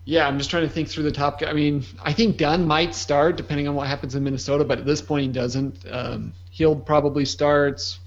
[0.06, 1.42] Yeah, I'm just trying to think through the top.
[1.46, 4.84] I mean, I think Dunn might start depending on what happens in Minnesota, but at
[4.84, 5.78] this point he doesn't.
[5.90, 7.98] Um, he'll probably start.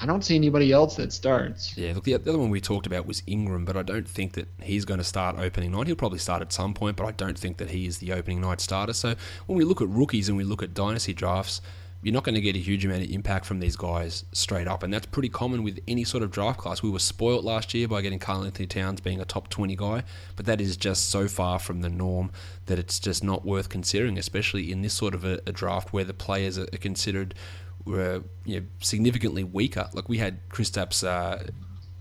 [0.00, 1.76] I don't see anybody else that starts.
[1.76, 4.48] Yeah, look, the other one we talked about was Ingram, but I don't think that
[4.60, 5.86] he's going to start opening night.
[5.86, 8.40] He'll probably start at some point, but I don't think that he is the opening
[8.40, 8.92] night starter.
[8.92, 9.14] So
[9.46, 11.62] when we look at rookies and we look at dynasty drafts,
[12.06, 14.84] you're not going to get a huge amount of impact from these guys straight up.
[14.84, 16.80] And that's pretty common with any sort of draft class.
[16.80, 20.04] We were spoilt last year by getting Karl-Anthony Towns being a top 20 guy,
[20.36, 22.30] but that is just so far from the norm
[22.66, 26.04] that it's just not worth considering, especially in this sort of a, a draft where
[26.04, 27.34] the players are considered
[27.88, 29.90] uh, you know, significantly weaker.
[29.92, 31.04] Like we had Kristaps.
[31.04, 31.42] Uh,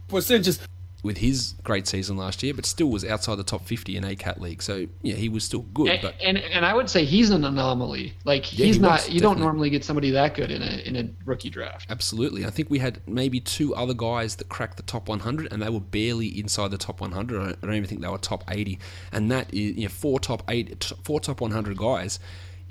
[0.08, 0.60] Porzingis
[1.06, 4.40] with his great season last year, but still was outside the top 50 in ACAT
[4.40, 4.62] league.
[4.64, 5.90] So yeah, he was still good.
[5.90, 8.14] And, but and, and I would say he's an anomaly.
[8.26, 8.92] Like yeah, he's he not.
[8.92, 9.36] Was, you definitely.
[9.36, 11.86] don't normally get somebody that good in a in a rookie draft.
[11.90, 15.62] Absolutely, I think we had maybe two other guys that cracked the top 100, and
[15.62, 17.40] they were barely inside the top 100.
[17.40, 18.80] I don't, even think they were top 80.
[19.12, 22.20] And that is you know four top eight, four top 100 guys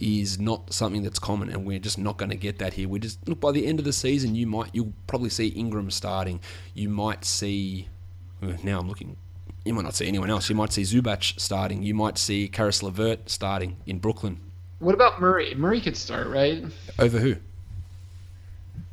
[0.01, 2.89] is not something that's common, and we're just not going to get that here.
[2.89, 5.93] We just look by the end of the season, you might you'll probably see Ingram
[5.93, 6.41] starting.
[6.75, 7.89] You might see
[8.63, 9.17] now I'm looking.
[9.65, 10.49] You might not see anyone else.
[10.51, 11.83] You might see Zubac starting.
[11.83, 14.41] You might see Caris LeVert starting in Brooklyn.
[14.79, 15.55] What about Murray?
[15.55, 16.65] Murray could start, right?
[16.99, 17.37] Over who?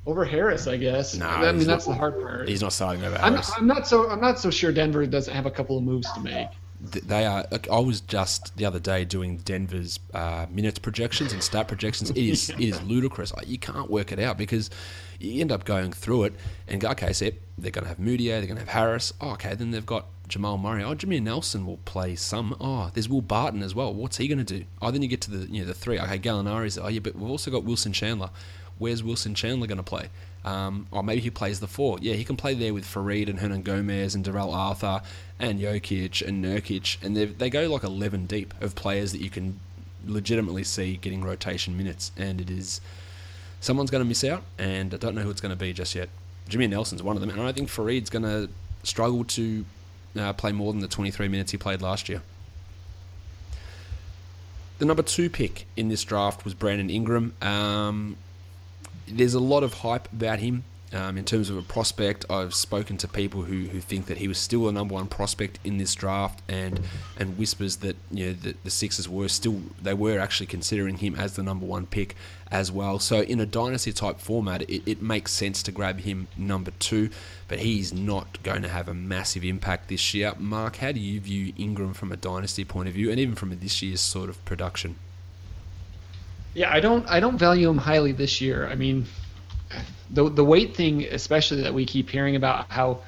[0.07, 1.15] over Harris, I guess.
[1.15, 2.49] No, I mean that's not- the hard part.
[2.49, 3.51] He's not starting over I'm, Harris.
[3.55, 6.19] I'm not so I'm not so sure Denver doesn't have a couple of moves to
[6.21, 6.47] make.
[6.91, 7.45] Th- they are.
[7.71, 12.09] I was just the other day doing Denver's uh, minutes projections and stat projections.
[12.11, 13.31] It is it is ludicrous.
[13.45, 14.69] You can't work it out because
[15.19, 16.33] you end up going through it
[16.67, 19.13] and go, okay, so they're going to have Mudiay, they're going to have Harris.
[19.21, 20.83] Oh, okay, then they've got Jamal Murray.
[20.83, 22.55] Oh, Jameer Nelson will play some.
[22.59, 23.93] Oh, there's Will Barton as well.
[23.93, 24.65] What's he going to do?
[24.81, 25.99] Oh, then you get to the you know the three.
[25.99, 26.77] Okay, Gallinari's.
[26.77, 28.31] Oh, yeah, but we've also got Wilson Chandler.
[28.81, 30.09] Where's Wilson Chandler going to play?
[30.43, 31.99] Um, or maybe he plays the four.
[32.01, 35.03] Yeah, he can play there with Faried and Hernangomez and Darrell Arthur
[35.37, 39.59] and Jokic and Nurkic, and they go like eleven deep of players that you can
[40.03, 42.81] legitimately see getting rotation minutes, and it is
[43.59, 45.93] someone's going to miss out, and I don't know who it's going to be just
[45.93, 46.09] yet.
[46.49, 48.49] Jameer Nelson's one of them, and I think Faried's going to
[48.81, 49.63] struggle to
[50.17, 52.23] uh, play more than the 23 minutes he played last year.
[54.79, 57.35] The number two pick in this draft was Brandon Ingram.
[57.43, 58.17] Um,
[59.11, 62.25] there's a lot of hype about him um, in terms of a prospect.
[62.29, 65.59] I've spoken to people who, who think that he was still a number one prospect
[65.63, 66.79] in this draft, and
[67.17, 71.15] and whispers that you know the, the Sixers were still they were actually considering him
[71.15, 72.15] as the number one pick
[72.49, 72.99] as well.
[72.99, 77.09] So in a dynasty type format, it, it makes sense to grab him number two,
[77.47, 80.33] but he's not going to have a massive impact this year.
[80.37, 83.57] Mark, how do you view Ingram from a dynasty point of view, and even from
[83.59, 84.97] this year's sort of production?
[86.53, 88.67] Yeah, I don't I don't value him highly this year.
[88.67, 89.05] I mean,
[90.09, 92.99] the the weight thing, especially that we keep hearing about how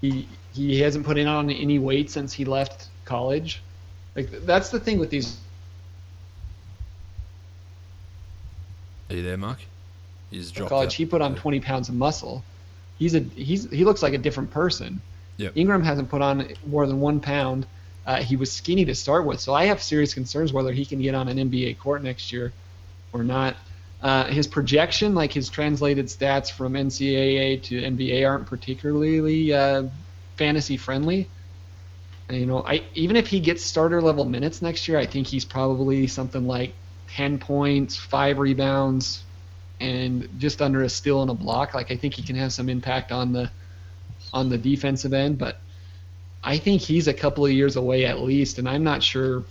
[0.00, 3.62] he he hasn't put in on any weight since he left college.
[4.14, 5.38] Like that's the thing with these.
[9.08, 9.58] Are you there, Mark?
[10.30, 10.92] Just dropped college, out.
[10.94, 12.42] he put on 20 pounds of muscle.
[12.98, 15.00] He's a he's he looks like a different person.
[15.38, 15.56] Yep.
[15.56, 17.66] Ingram hasn't put on more than one pound.
[18.04, 21.00] Uh, he was skinny to start with, so I have serious concerns whether he can
[21.00, 22.52] get on an NBA court next year
[23.12, 23.56] or not.
[24.00, 29.84] Uh, his projection, like his translated stats from NCAA to NBA, aren't particularly uh,
[30.36, 31.28] fantasy friendly.
[32.28, 35.26] And, you know, I even if he gets starter level minutes next year, I think
[35.26, 36.74] he's probably something like
[37.14, 39.22] 10 points, five rebounds,
[39.80, 41.74] and just under a steal and a block.
[41.74, 43.50] Like I think he can have some impact on the
[44.32, 45.60] on the defensive end, but
[46.42, 49.44] I think he's a couple of years away at least, and I'm not sure.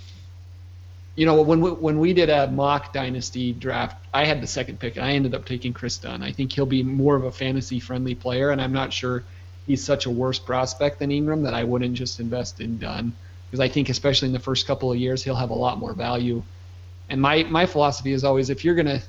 [1.15, 4.80] You know, when we, when we did a mock dynasty draft, I had the second
[4.80, 6.24] pick, and I ended up taking Kris Dunn.
[6.24, 9.24] I think he'll be more of a fantasy friendly player, and I'm not sure
[9.67, 13.13] he's such a worse prospect than Ingram that I wouldn't just invest in Dunn
[13.52, 15.93] because I think especially in the first couple of years he'll have a lot more
[15.93, 16.41] value.
[17.10, 19.02] And my my philosophy is always if you're gonna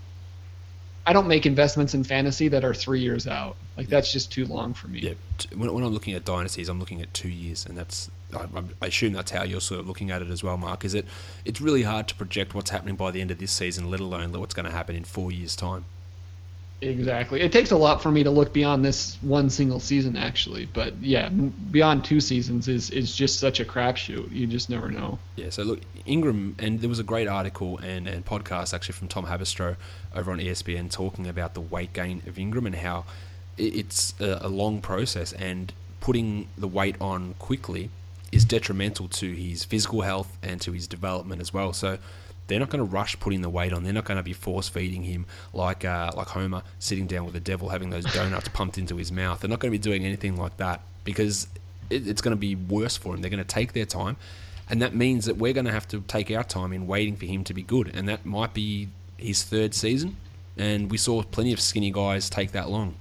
[1.06, 3.56] I don't make investments in fantasy that are three years out.
[3.76, 5.00] Like that's just too long for me.
[5.00, 5.14] Yeah,
[5.56, 8.46] when, when I'm looking at dynasties, I'm looking at two years, and that's I,
[8.80, 10.84] I assume that's how you're sort of looking at it as well, Mark.
[10.84, 11.06] Is it?
[11.44, 14.32] It's really hard to project what's happening by the end of this season, let alone
[14.32, 15.84] what's going to happen in four years' time.
[16.82, 17.40] Exactly.
[17.40, 20.66] It takes a lot for me to look beyond this one single season, actually.
[20.66, 24.32] But yeah, beyond two seasons is is just such a crapshoot.
[24.32, 25.18] You just never know.
[25.36, 29.08] Yeah, so look, Ingram, and there was a great article and, and podcast actually from
[29.08, 29.76] Tom Haberstroh
[30.14, 33.04] over on ESPN talking about the weight gain of Ingram and how
[33.56, 37.90] it's a, a long process, and putting the weight on quickly
[38.32, 41.72] is detrimental to his physical health and to his development as well.
[41.72, 41.98] So
[42.52, 43.82] they're not going to rush putting the weight on.
[43.82, 47.32] They're not going to be force feeding him like uh, like Homer sitting down with
[47.32, 49.40] the devil having those donuts pumped into his mouth.
[49.40, 51.48] They're not going to be doing anything like that because
[51.88, 53.22] it, it's going to be worse for him.
[53.22, 54.16] They're going to take their time,
[54.68, 57.26] and that means that we're going to have to take our time in waiting for
[57.26, 60.16] him to be good, and that might be his third season.
[60.56, 62.96] And we saw plenty of skinny guys take that long.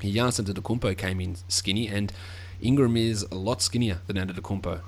[0.00, 2.12] Giannis Antetokounmpo came in skinny, and
[2.60, 4.80] Ingram is a lot skinnier than Antetokounmpo.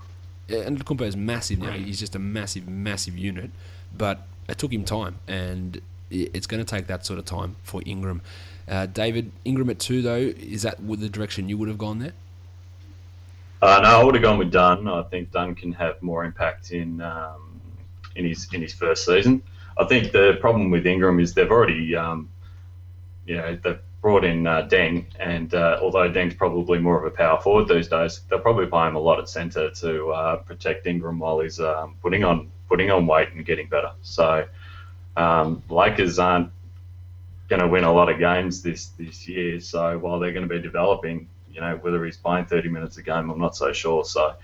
[0.48, 1.72] Antetokounmpo is massive now.
[1.72, 3.50] He's just a massive, massive unit,
[3.96, 7.82] but it took him time, and it's going to take that sort of time for
[7.84, 8.22] Ingram.
[8.68, 12.12] Uh, David Ingram at two, though, is that the direction you would have gone there?
[13.62, 14.86] Uh, no, I would have gone with Dunn.
[14.86, 17.60] I think Dunn can have more impact in um,
[18.14, 19.42] in his in his first season.
[19.78, 22.30] I think the problem with Ingram is they've already, um,
[23.26, 27.14] you know, they've brought in uh, Deng, and uh, although Deng's probably more of a
[27.14, 30.86] power forward these days, they'll probably play him a lot at centre to uh, protect
[30.86, 33.92] Ingram while he's um, putting on putting on weight and getting better.
[34.02, 34.46] So
[35.16, 36.50] um, Lakers aren't
[37.48, 39.60] going to win a lot of games this this year.
[39.60, 43.02] So while they're going to be developing, you know, whether he's playing 30 minutes a
[43.02, 44.04] game, I'm not so sure.
[44.04, 44.34] So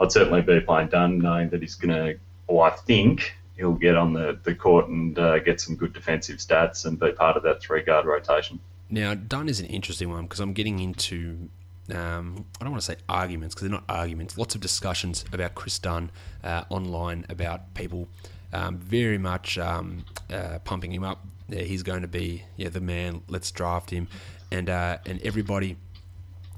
[0.00, 3.96] I'd certainly be playing Dunn, knowing that he's going to, or I think he'll get
[3.96, 7.42] on the, the court and uh, get some good defensive stats and be part of
[7.42, 8.60] that three guard rotation.
[8.90, 11.50] Now, Dunn is an interesting one because I'm getting into,
[11.94, 15.54] um, I don't want to say arguments because they're not arguments, lots of discussions about
[15.54, 16.10] Kris Dunn
[16.44, 18.08] uh, online about people
[18.52, 22.80] um, very much um, uh, pumping him up, yeah, he's going to be yeah the
[22.80, 23.22] man.
[23.28, 24.08] Let's draft him,
[24.50, 25.76] and uh, and everybody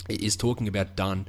[0.09, 1.29] is talking about Dunn.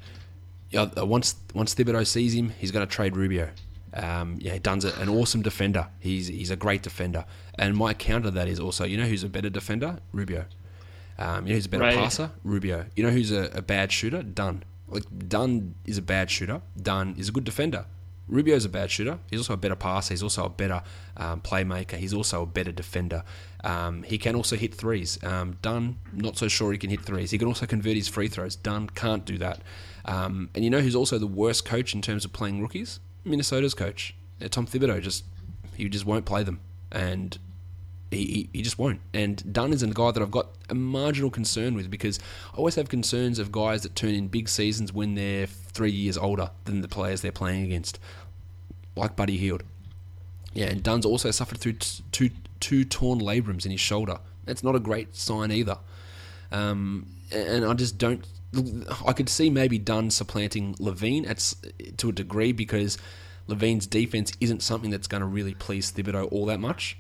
[0.69, 3.49] Yeah, uh, once once Thibodeau sees him, he's going to trade Rubio.
[3.93, 5.87] Um, yeah, Dunn's an awesome defender.
[5.99, 7.25] He's he's a great defender.
[7.55, 9.99] And my counter to that is also, you know, who's a better defender?
[10.13, 10.45] Rubio.
[11.17, 11.95] Um, you know who's a better Right.
[11.97, 12.31] passer?
[12.43, 12.85] Rubio.
[12.95, 14.23] You know who's a, a bad shooter?
[14.23, 14.63] Dunn.
[14.87, 16.61] Like Dunn is a bad shooter.
[16.81, 17.85] Dunn is a good defender.
[18.27, 19.19] Rubio's a bad shooter.
[19.29, 20.13] He's also a better passer.
[20.13, 20.81] He's also a better
[21.17, 21.97] um, playmaker.
[21.97, 23.23] He's also a better defender.
[23.63, 25.21] Um, he can also hit threes.
[25.23, 27.31] Um, Dunn, not so sure he can hit threes.
[27.31, 28.55] He can also convert his free throws.
[28.55, 29.61] Dunn can't do that.
[30.05, 32.99] Um, and you know who's also the worst coach in terms of playing rookies?
[33.25, 35.01] Minnesota's coach, Uh, Tom Thibodeau.
[35.01, 35.25] Just
[35.75, 36.59] he just won't play them,
[36.91, 37.37] and
[38.11, 38.99] he, he, just won't.
[39.13, 42.19] And Dunn is a guy that I've got a marginal concern with because
[42.53, 46.17] I always have concerns of guys that turn in big seasons when they're three years
[46.17, 47.99] older than the players they're playing against,
[48.95, 49.63] like Buddy Hield.
[50.53, 51.77] Yeah, and Dunn's also suffered through
[52.11, 54.17] two two torn labrums in his shoulder.
[54.45, 55.77] That's not a great sign either.
[56.51, 58.25] Um, and I just don't.
[59.07, 61.53] I could see maybe Dunn supplanting LaVine at,
[61.97, 62.97] to a degree because
[63.47, 66.97] LaVine's defense isn't something that's going to really please Thibodeau all that much.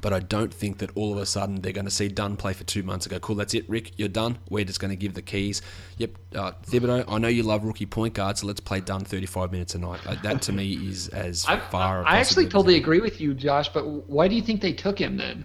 [0.00, 2.52] But I don't think that all of a sudden they're going to see Dunn play
[2.52, 4.38] for two months and go, cool, that's it, Rick, you're done.
[4.50, 5.62] We're just going to give the keys.
[5.98, 9.52] Yep, uh, Thibodeau, I know you love rookie point guard, so let's play Dunn 35
[9.52, 10.04] minutes a night.
[10.04, 12.02] Like, that to me is as I, far.
[12.02, 13.68] a I actually totally agree with you, Josh.
[13.68, 15.44] But why do you think they took him then?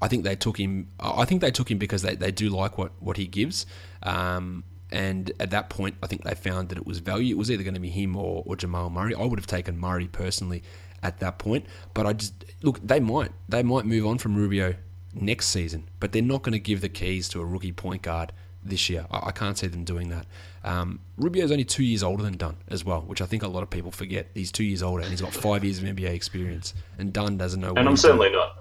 [0.00, 0.88] I think they took him.
[0.98, 3.66] I think they took him because they, they do like what, what he gives.
[4.02, 7.34] Um, and at that point, I think they found that it was value.
[7.34, 9.14] It was either going to be him or, or Jamal Murray.
[9.14, 10.62] I would have taken Murray personally
[11.02, 11.66] at that point.
[11.94, 12.80] But I just look.
[12.82, 14.74] They might they might move on from Rubio
[15.14, 18.32] next season, but they're not going to give the keys to a rookie point guard
[18.64, 19.06] this year.
[19.10, 20.26] I, I can't see them doing that.
[20.64, 23.62] Um, Rubio's only two years older than Dunn as well, which I think a lot
[23.62, 24.28] of people forget.
[24.34, 27.60] He's two years older and he's got five years of NBA experience, and Dunn doesn't
[27.60, 27.70] know.
[27.70, 28.58] what And I'm certainly not.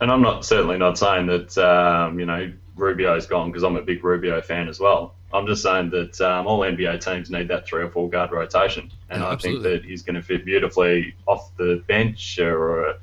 [0.00, 3.82] And I'm not certainly not saying that um, you know Rubio's gone because I'm a
[3.82, 5.14] big Rubio fan as well.
[5.32, 8.90] I'm just saying that um, all NBA teams need that three or four guard rotation,
[9.10, 9.70] and Yeah, I absolutely.
[9.70, 12.96] think that he's going to fit beautifully off the bench or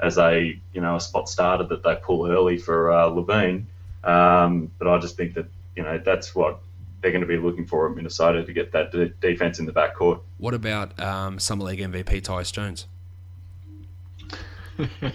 [0.00, 3.64] as a you know a spot starter that they pull early for uh, LaVine.
[4.02, 6.60] Um, but I just think that you know that's what
[7.00, 9.72] they're going to be looking for at Minnesota to get that de- defense in the
[9.72, 10.20] backcourt.
[10.38, 12.86] What about um, Summer League MVP Tyus Jones?
[14.78, 15.12] I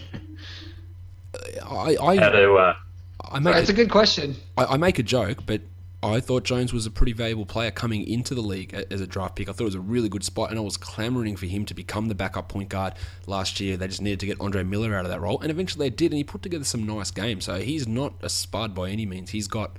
[1.99, 2.75] How I, to uh,
[3.23, 4.35] I make That's a, a good question.
[4.57, 5.61] I, I make a joke, but
[6.01, 9.35] I thought Jones was a pretty valuable player coming into the league as a draft
[9.35, 9.49] pick.
[9.49, 11.73] I thought it was a really good spot, and I was clamoring for him to
[11.73, 12.93] become the backup point guard
[13.27, 13.75] last year.
[13.75, 16.11] They just needed to get Andre Miller out of that role, and eventually they did,
[16.11, 17.45] and he put together some nice games.
[17.45, 19.31] So he's not a spud by any means.
[19.31, 19.75] He's got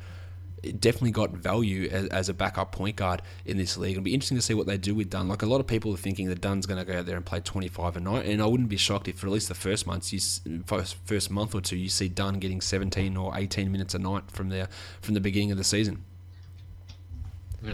[0.62, 3.92] definitely got value as, as a backup point guard in this league.
[3.92, 5.28] It'll be interesting to see what they do with Dunn.
[5.28, 7.24] Like a lot of people are thinking that Dunn's going to go out there and
[7.24, 9.86] play 25 a night, and I wouldn't be shocked if for at least the first
[9.86, 13.94] months, you first, first month or two, you see Dunn getting 17 or 18 minutes
[13.94, 14.68] a night from the
[15.00, 16.04] from the beginning of the season.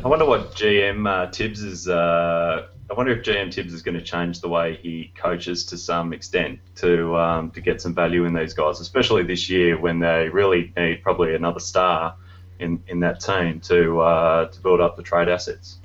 [0.03, 1.89] I wonder what GM uh, Tibbs is.
[1.89, 5.79] Uh, I wonder if GM Tibbs is going to change the way he coaches to
[5.79, 10.01] some extent to um, to get some value in these guys, especially this year when
[10.01, 12.17] they really need probably another star
[12.59, 15.79] in, in that team to uh, to build up the trade assets.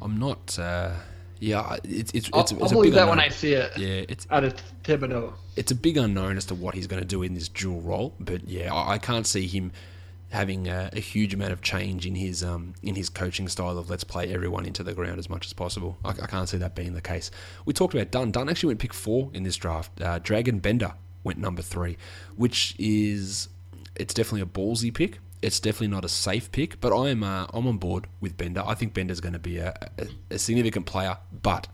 [0.00, 0.58] I'm not.
[0.58, 0.92] Uh,
[1.40, 3.26] yeah, I- it's it's I'll, it's, I'll it's a believe big that when unknown.
[3.26, 5.32] I see it Yeah, it's out of Thibodeau.
[5.56, 8.14] it's a big unknown as to what he's going to do in this dual role.
[8.18, 9.72] But yeah, I, I can't see him
[10.30, 13.88] having a, a huge amount of change in his um, in his coaching style of
[13.88, 15.96] let's play everyone into the ground as much as possible.
[16.04, 17.30] I, I can't see that being the case.
[17.64, 18.30] We talked about Dunn.
[18.32, 20.00] Dunn actually went pick four in this draft.
[20.00, 20.92] Uh, Dragan Bender
[21.24, 21.96] went number three,
[22.36, 23.48] which is
[23.96, 25.18] it's definitely a ballsy pick.
[25.40, 28.62] It's definitely not a safe pick, but I'm uh, I'm on board with Bender.
[28.66, 31.68] I think Bender's going to be a, a, a significant player, but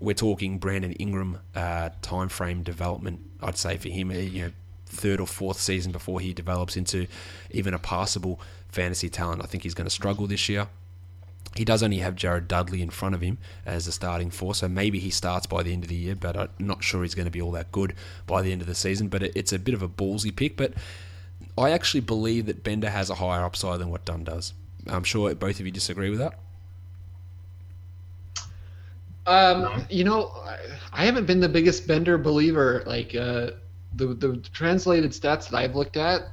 [0.00, 3.20] we're talking Brandon Ingram uh, time frame development.
[3.42, 4.50] I'd say for him, uh, you know,
[4.86, 7.06] third or fourth season before he develops into
[7.50, 9.42] even a passable fantasy talent.
[9.42, 10.68] I think he's going to struggle this year.
[11.56, 14.68] He does only have Jared Dudley in front of him as the starting four, so
[14.68, 17.26] maybe he starts by the end of the year, but I'm not sure he's going
[17.26, 17.94] to be all that good
[18.26, 19.08] by the end of the season.
[19.08, 20.72] But it, it's a bit of a ballsy pick, but
[21.56, 24.52] I actually believe that Bender has a higher upside than what Dunn does.
[24.88, 26.38] I'm sure both of you disagree with that.
[29.26, 30.32] Um, you know,
[30.92, 32.82] I, haven't been the biggest Bender believer.
[32.86, 33.52] Like uh,
[33.94, 36.28] the the translated stats that I've looked at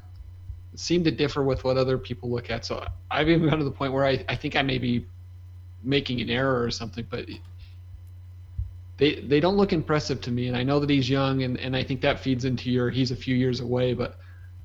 [0.75, 2.65] seem to differ with what other people look at.
[2.65, 5.05] So I've even gotten to the point where I, I think I may be
[5.83, 7.27] making an error or something, but
[8.97, 10.47] they they don't look impressive to me.
[10.47, 13.11] And I know that he's young, and, and I think that feeds into your he's
[13.11, 13.93] a few years away.
[13.93, 14.19] But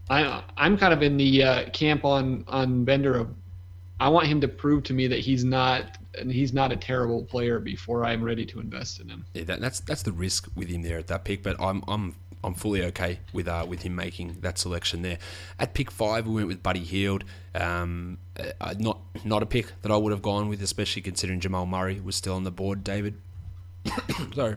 [0.08, 3.28] I I'm kind of in the uh, camp on on Bender of
[3.98, 7.22] I want him to prove to me that he's not and he's not a terrible
[7.24, 9.24] player before I'm ready to invest in him.
[9.34, 11.42] Yeah, that, that's that's the risk with him there at that pick.
[11.42, 15.18] But I'm I'm I'm fully okay with uh, with him making that selection there.
[15.58, 17.24] At pick five, we went with Buddy Hield.
[17.54, 18.18] Um,
[18.60, 22.00] uh, not not a pick that I would have gone with, especially considering Jamal Murray
[22.00, 22.84] was still on the board.
[22.84, 23.14] David,
[24.34, 24.56] sorry,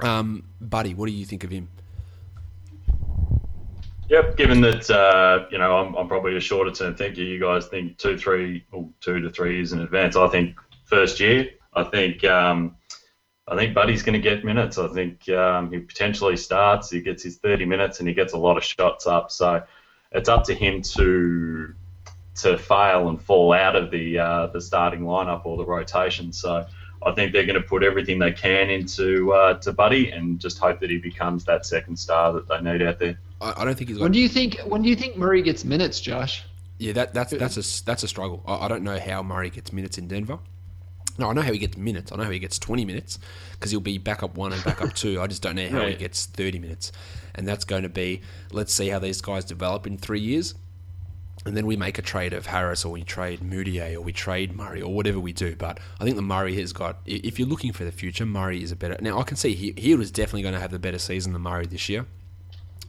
[0.00, 1.68] um, Buddy, what do you think of him?
[4.08, 7.20] Yep, given that uh, you know I'm, I'm, probably a shorter term thinker.
[7.20, 10.16] You guys think two, three, or two to three years in advance.
[10.16, 11.50] I think first year.
[11.74, 12.76] I think um,
[13.46, 14.78] I think Buddy's going to get minutes.
[14.78, 16.90] I think um, he potentially starts.
[16.90, 19.30] He gets his 30 minutes and he gets a lot of shots up.
[19.30, 19.62] So
[20.12, 21.74] it's up to him to
[22.36, 26.32] to fail and fall out of the uh, the starting lineup or the rotation.
[26.32, 26.64] So
[27.04, 30.58] I think they're going to put everything they can into uh, to Buddy and just
[30.58, 33.18] hope that he becomes that second star that they need out there.
[33.40, 33.98] I, don't think he's.
[33.98, 34.04] Got...
[34.04, 34.58] When do you think?
[34.66, 36.44] When do you think Murray gets minutes, Josh?
[36.78, 38.42] Yeah, that that's that's a that's a struggle.
[38.46, 40.38] I, I don't know how Murray gets minutes in Denver.
[41.18, 42.12] No, I know how he gets minutes.
[42.12, 43.18] I know how he gets 20 minutes
[43.52, 45.20] because he'll be back up one and back up two.
[45.20, 45.88] I just don't know how right.
[45.88, 46.92] he gets 30 minutes.
[47.34, 48.22] And that's going to be
[48.52, 50.54] let's see how these guys develop in three years.
[51.44, 54.54] And then we make a trade of Harris or we trade Mudiay or we trade
[54.54, 55.56] Murray or whatever we do.
[55.56, 58.70] But I think the Murray has got, if you're looking for the future, Murray is
[58.70, 58.96] a better.
[59.00, 61.42] Now, I can see he, he was definitely going to have the better season than
[61.42, 62.06] Murray this year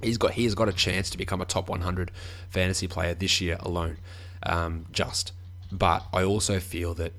[0.01, 2.11] he's got he's got a chance to become a top 100
[2.49, 3.97] fantasy player this year alone.
[4.43, 5.33] Um, just,
[5.71, 7.13] but I also feel that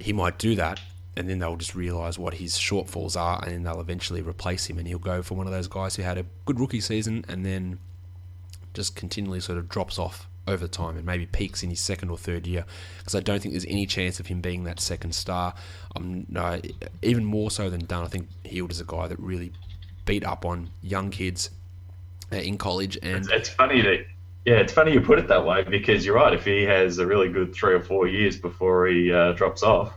[0.00, 0.80] he might do that,
[1.16, 4.78] and then they'll just realise what his shortfalls are, and then they'll eventually replace him,
[4.78, 7.44] and he'll go for one of those guys who had a good rookie season and
[7.44, 7.78] then
[8.74, 12.16] just continually sort of drops off over time and maybe peaks in his second or
[12.16, 12.64] third year
[12.98, 15.54] because I don't think there's any chance of him being that second star.
[15.94, 16.60] Um, no,
[17.02, 19.52] even more so than Dunn, I think Hield is a guy that really
[20.06, 21.50] beat up on young kids
[22.30, 22.98] in college.
[23.02, 24.06] And it's, it's, funny that
[24.44, 26.32] yeah, it's funny you put it that way because you're right.
[26.32, 29.92] If he has a really good three or four years before he uh, drops off,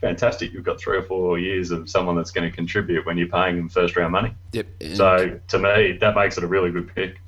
[0.00, 0.52] fantastic.
[0.52, 3.56] You've got three or four years of someone that's going to contribute when you're paying
[3.56, 4.34] them first round money.
[4.52, 4.66] Yep.
[4.94, 7.18] So to me, that makes it a really good pick.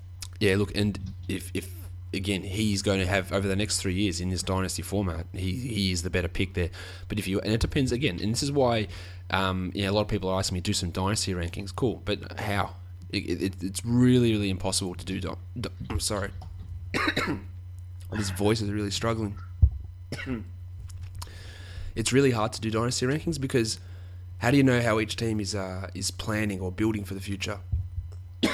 [0.40, 0.56] Yeah.
[0.56, 0.98] Look, and
[1.28, 1.68] if if
[2.12, 5.26] again, he's going to have over the next three years in this dynasty format.
[5.32, 6.70] He he is the better pick there.
[7.08, 8.88] But if you and it depends again, and this is why,
[9.30, 11.74] um, know, a lot of people are asking me do some dynasty rankings.
[11.74, 12.74] Cool, but how?
[13.10, 15.36] It, it, it's really, really impossible to do.
[15.88, 16.30] I'm sorry.
[18.12, 19.38] this voice is really struggling.
[21.96, 23.78] it's really hard to do dynasty rankings because
[24.38, 27.20] how do you know how each team is uh, is planning or building for the
[27.20, 27.58] future?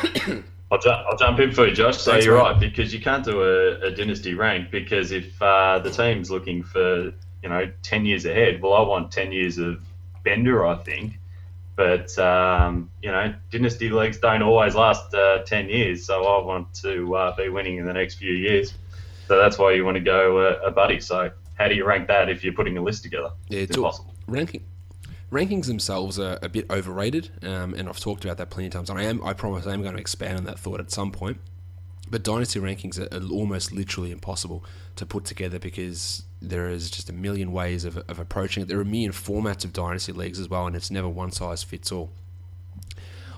[0.71, 1.99] I'll, ju- I'll jump in for you, Josh.
[1.99, 5.79] So Thanks, you're right because you can't do a, a dynasty rank because if uh,
[5.79, 9.81] the team's looking for you know ten years ahead, well, I want ten years of
[10.25, 11.19] Bender, I think,
[11.77, 16.73] but um, you know, dynasty leagues don't always last uh, ten years, so I want
[16.83, 18.75] to uh, be winning in the next few years.
[19.27, 21.01] So that's why you want to go uh, a buddy.
[21.01, 23.31] So how do you rank that if you're putting a list together?
[23.49, 24.15] Yeah, it's, impossible.
[24.27, 24.65] Ranking
[25.35, 28.89] rankings themselves are a bit overrated, um, and I've talked about that plenty of times.
[28.89, 31.11] And I am, I promise, I am going to expand on that thought at some
[31.11, 31.39] point.
[32.09, 34.65] But dynasty rankings are almost literally impossible
[34.97, 38.69] to put together because there is just a million ways of, of approaching it.
[38.69, 41.63] There are a million formats of dynasty leagues as well, and it's never one size
[41.63, 42.11] fits all.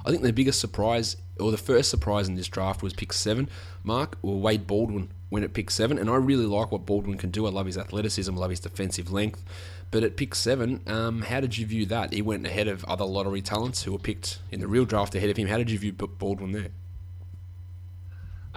[0.05, 3.49] I think the biggest surprise, or the first surprise in this draft, was pick seven.
[3.83, 7.31] Mark or Wade Baldwin when it pick seven, and I really like what Baldwin can
[7.31, 7.47] do.
[7.47, 9.45] I love his athleticism, I love his defensive length.
[9.91, 12.13] But at pick seven, um, how did you view that?
[12.13, 15.31] He went ahead of other lottery talents who were picked in the real draft ahead
[15.31, 15.49] of him.
[15.49, 16.69] How did you view Baldwin there?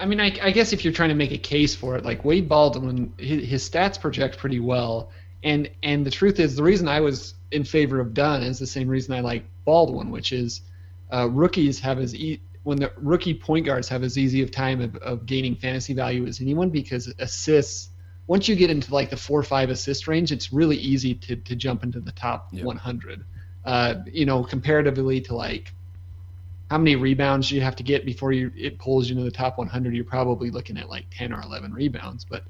[0.00, 2.24] I mean, I, I, guess if you're trying to make a case for it, like
[2.24, 5.10] Wade Baldwin, his, his, stats project pretty well,
[5.42, 8.66] and and the truth is, the reason I was in favor of Dunn is the
[8.66, 10.62] same reason I like Baldwin, which is
[11.12, 14.80] uh, rookies have as e- when the rookie point guards have as easy of time
[14.80, 17.90] of, of gaining fantasy value as anyone because assists.
[18.26, 21.36] Once you get into like the four or five assist range, it's really easy to
[21.36, 22.64] to jump into the top yep.
[22.64, 23.24] 100.
[23.66, 25.74] Uh, you know, comparatively to like
[26.70, 29.58] how many rebounds you have to get before you it pulls you into the top
[29.58, 32.44] 100 you're probably looking at like 10 or 11 rebounds but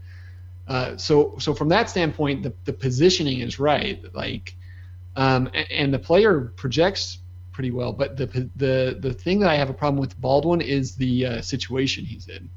[0.69, 4.55] uh, so so from that standpoint the, the positioning is right like
[5.17, 7.19] um, and, and, the player projects
[7.51, 10.95] pretty well but the the the thing that I have a problem with Baldwin is
[10.95, 12.49] the uh, situation he's in.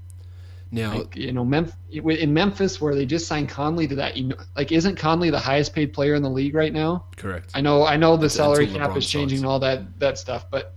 [0.69, 4.27] Now like, you know Memphis, in Memphis where they just signed Conley to that you
[4.27, 7.05] know, like isn't Conley the highest paid player in the league right now?
[7.17, 7.51] Correct.
[7.55, 10.75] I know I know the salary cap is changing and all that that stuff but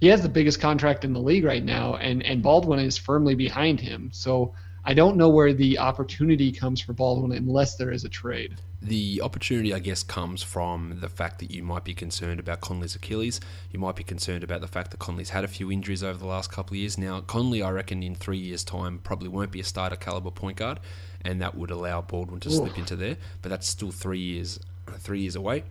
[0.00, 3.34] he has the biggest contract in the league right now, and and Baldwin is firmly
[3.34, 4.10] behind him.
[4.12, 8.56] So I don't know where the opportunity comes for Baldwin unless there is a trade.
[8.80, 12.94] The opportunity, I guess, comes from the fact that you might be concerned about Conley's
[12.94, 13.38] Achilles.
[13.70, 16.26] You might be concerned about the fact that Conley's had a few injuries over the
[16.26, 16.96] last couple of years.
[16.96, 20.56] Now, Conley, I reckon, in three years' time, probably won't be a starter caliber point
[20.56, 20.80] guard,
[21.22, 22.52] and that would allow Baldwin to Ooh.
[22.52, 23.18] slip into there.
[23.42, 24.58] But that's still three years,
[24.98, 25.64] three years away.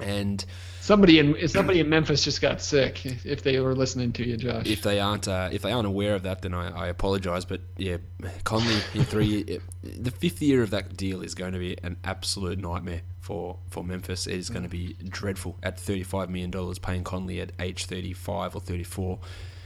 [0.00, 0.44] And
[0.80, 3.04] somebody in somebody in Memphis just got sick.
[3.24, 4.66] If they were listening to you, Josh.
[4.66, 7.44] If they aren't, uh, if they aren't aware of that, then I, I apologise.
[7.44, 7.98] But yeah,
[8.44, 12.58] Conley in three, the fifth year of that deal is going to be an absolute
[12.58, 14.26] nightmare for, for Memphis.
[14.26, 17.86] It is going to be dreadful at thirty five million dollars paying Conley at age
[17.86, 19.18] thirty five or thirty four.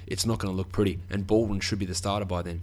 [0.07, 2.63] It's not going to look pretty, and Baldwin should be the starter by then.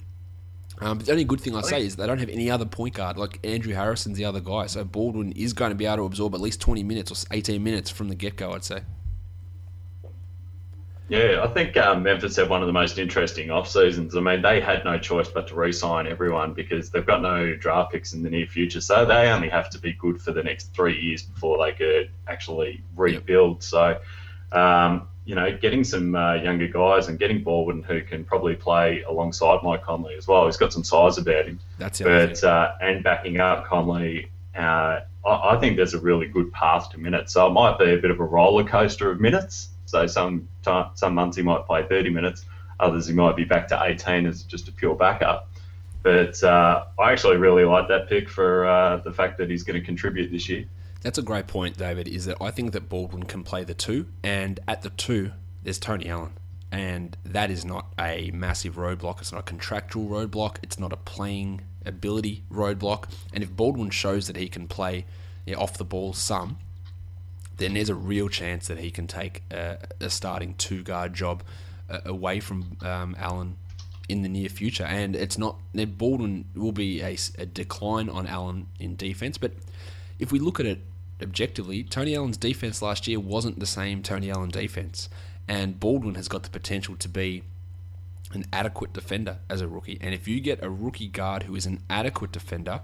[0.79, 2.95] Um, but the only good thing I say is they don't have any other point
[2.95, 3.17] guard.
[3.17, 6.33] Like Andrew Harrison's the other guy, so Baldwin is going to be able to absorb
[6.33, 8.53] at least twenty minutes or eighteen minutes from the get go.
[8.53, 8.81] I'd say.
[11.09, 14.15] Yeah, I think um, Memphis had one of the most interesting off seasons.
[14.15, 17.91] I mean, they had no choice but to re-sign everyone because they've got no draft
[17.91, 18.79] picks in the near future.
[18.79, 22.09] So they only have to be good for the next three years before they could
[22.27, 23.57] actually rebuild.
[23.57, 23.63] Yep.
[23.63, 23.99] So
[24.57, 29.03] um, you know, getting some uh, younger guys and getting Baldwin who can probably play
[29.03, 30.45] alongside Mike Conley as well.
[30.45, 31.59] He's got some size about him.
[31.77, 32.03] That's it.
[32.03, 36.89] But uh, and backing up Conley, uh, I, I, think there's a really good path
[36.91, 37.33] to minutes.
[37.33, 39.69] So it might be a bit of a roller coaster of minutes.
[39.85, 42.45] So some some months he might play 30 minutes,
[42.79, 45.49] others he might be back to 18 as just a pure backup.
[46.01, 49.79] But uh, I actually really like that pick for uh, the fact that he's going
[49.79, 50.65] to contribute this year.
[51.03, 52.07] That's a great point, David.
[52.07, 55.77] Is that I think that Baldwin can play the two, and at the two, there's
[55.77, 56.31] Tony Allen,
[56.71, 59.19] and that is not a massive roadblock.
[59.19, 60.57] It's not a contractual roadblock.
[60.63, 63.09] It's not a playing ability roadblock.
[63.33, 65.05] And if Baldwin shows that he can play
[65.45, 66.57] yeah, off the ball some,
[67.57, 71.43] then there's a real chance that he can take a, a starting two guard job
[71.89, 73.57] uh, away from um, Allen
[74.07, 74.85] in the near future.
[74.85, 79.51] And it's not Baldwin will be a, a decline on Allen in defense, but
[80.17, 80.79] if we look at it
[81.23, 85.09] objectively, Tony Allen's defense last year wasn't the same Tony Allen defense,
[85.47, 87.43] and Baldwin has got the potential to be
[88.33, 89.97] an adequate defender as a rookie.
[90.01, 92.81] And if you get a rookie guard who is an adequate defender,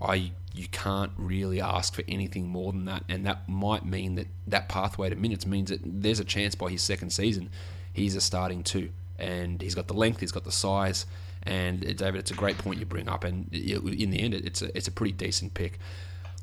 [0.00, 3.04] I you can't really ask for anything more than that.
[3.08, 6.70] And that might mean that that pathway to minutes means that there's a chance by
[6.70, 7.50] his second season
[7.94, 11.06] he's a starting two, and he's got the length, he's got the size.
[11.44, 14.34] And uh, David, it's a great point you bring up, and uh, in the end,
[14.34, 15.78] it's a it's a pretty decent pick.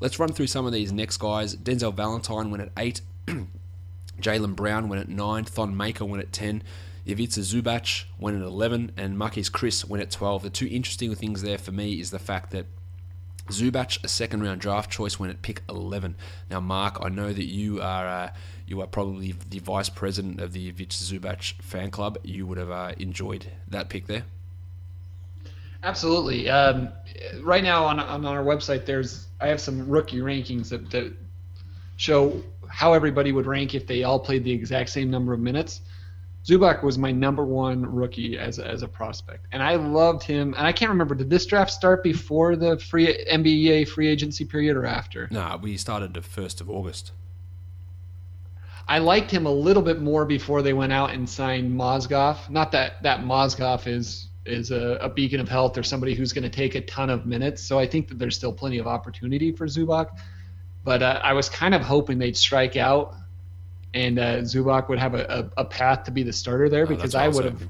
[0.02, 1.54] Let's run through some of these next guys.
[1.54, 3.00] Denzel Valentine went at 8.
[4.20, 5.44] Jaylen Brown went at 9.
[5.44, 6.64] Thon Maker went at 10.
[7.06, 8.90] Ivica Zubac went at 11.
[8.96, 10.42] And Marquese Chriss went at 12.
[10.42, 12.66] The two interesting things there for me is the fact that
[13.46, 16.16] Zubac, a second round draft choice, went at pick 11.
[16.50, 18.32] Now, Mark, I know that you are uh,
[18.66, 22.18] you are probably the vice president of the Ivica Zubac fan club.
[22.24, 24.24] You would have uh, enjoyed that pick there.
[25.82, 26.48] Absolutely.
[26.48, 26.90] Um,
[27.40, 31.12] right now on, on our website, there's I have some rookie rankings that, that
[31.96, 35.80] show how everybody would rank if they all played the exact same number of minutes.
[36.44, 40.54] Zubac was my number one rookie as a, as a prospect, and I loved him.
[40.56, 44.76] And I can't remember did this draft start before the free NBA free agency period
[44.76, 45.28] or after?
[45.30, 47.12] No, we started the first of August.
[48.88, 52.50] I liked him a little bit more before they went out and signed Mozgov.
[52.50, 56.42] Not that that Mozgov is is a, a, beacon of health or somebody who's going
[56.42, 57.62] to take a ton of minutes.
[57.62, 60.08] So I think that there's still plenty of opportunity for Zubac.
[60.84, 63.14] But uh, I was kind of hoping they'd strike out
[63.94, 66.86] and uh, Zubac would have a, a, a, path to be the starter there oh,
[66.86, 67.62] because I would have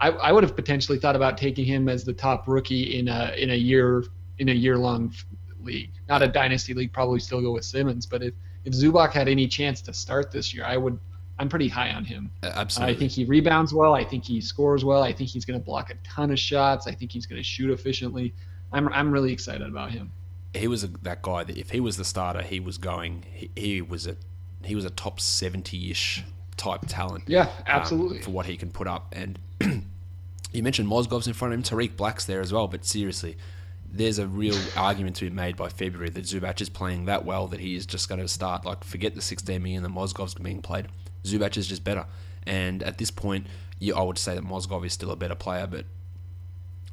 [0.00, 3.34] I, I would have potentially thought about taking him as the top rookie in a
[3.36, 4.04] in a year
[4.38, 5.14] in a year long
[5.62, 5.92] league.
[6.08, 8.06] Not a dynasty league, probably still go with Simmons.
[8.06, 10.98] But if if Zubac had any chance to start this year, I would
[11.40, 12.30] I'm pretty high on him.
[12.42, 12.94] Absolutely.
[12.94, 13.94] I think he rebounds well.
[13.94, 15.02] I think he scores well.
[15.02, 16.86] I think he's going to block a ton of shots.
[16.86, 18.34] I think he's going to shoot efficiently.
[18.72, 20.12] I'm I'm really excited about him.
[20.52, 23.24] He was a, that guy that if he was the starter, he was going.
[23.32, 24.16] He, he was a
[24.62, 26.22] he was a top seventy ish
[26.58, 27.24] type talent.
[27.26, 28.18] Yeah, um, absolutely.
[28.18, 29.38] Um, for what he can put up, and
[30.52, 31.62] you mentioned Mozgov's in front of him.
[31.62, 32.68] Tarik Black's there as well.
[32.68, 33.38] But seriously,
[33.92, 37.46] there's a real argument to be made by February that Zubac is playing that well
[37.48, 38.64] that he is just going to start.
[38.64, 40.88] Like, forget the 16 million that Mozgov's being played.
[41.24, 42.06] Zubac is just better.
[42.46, 43.46] And at this point,
[43.78, 45.84] yeah, I would say that Mozgov is still a better player, but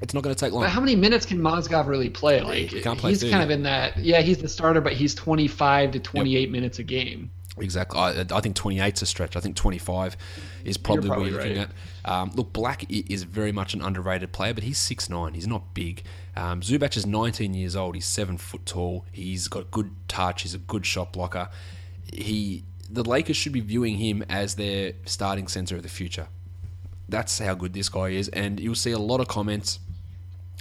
[0.01, 0.63] it's not going to take long.
[0.63, 2.41] But how many minutes can Mozgov really play?
[2.41, 3.97] Like he play he's kind of in that.
[3.97, 6.49] Yeah, he's the starter, but he's 25 to 28 yep.
[6.49, 7.31] minutes a game.
[7.59, 7.99] Exactly.
[7.99, 9.35] I, I think 28 is a stretch.
[9.35, 10.17] I think 25
[10.63, 11.69] is probably, probably what you're looking right.
[12.05, 12.11] at.
[12.11, 15.35] Um, look, Black is very much an underrated player, but he's 6'9".
[15.35, 16.03] He's not big.
[16.35, 17.95] Um, Zubac is 19 years old.
[17.95, 19.05] He's seven foot tall.
[19.11, 20.43] He's got good touch.
[20.43, 21.49] He's a good shot blocker.
[22.13, 26.27] He the Lakers should be viewing him as their starting center of the future.
[27.09, 29.79] That's how good this guy is, and you'll see a lot of comments.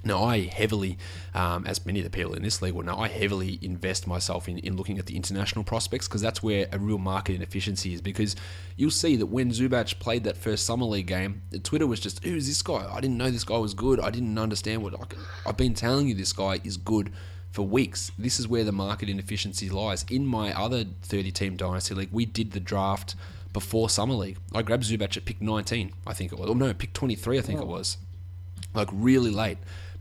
[0.05, 0.99] Now, I heavily,
[1.35, 4.49] um, as many of the people in this league will know, I heavily invest myself
[4.49, 8.01] in, in looking at the international prospects because that's where a real market inefficiency is.
[8.01, 8.37] Because
[8.77, 12.47] you'll see that when Zubac played that first summer league game, Twitter was just, "Who's
[12.47, 12.89] this guy?
[12.89, 13.99] I didn't know this guy was good.
[13.99, 14.95] I didn't understand what.
[15.45, 17.13] I've been telling you this guy is good
[17.51, 18.13] for weeks.
[18.19, 20.05] This is where the market inefficiency lies.
[20.11, 23.17] In my other 30 team dynasty league, we did the draft
[23.53, 24.37] before summer league.
[24.55, 26.51] I grabbed Zubac at pick 19, I think it was.
[26.51, 27.97] Or no, pick 23, I think it was.
[28.75, 29.57] Like really late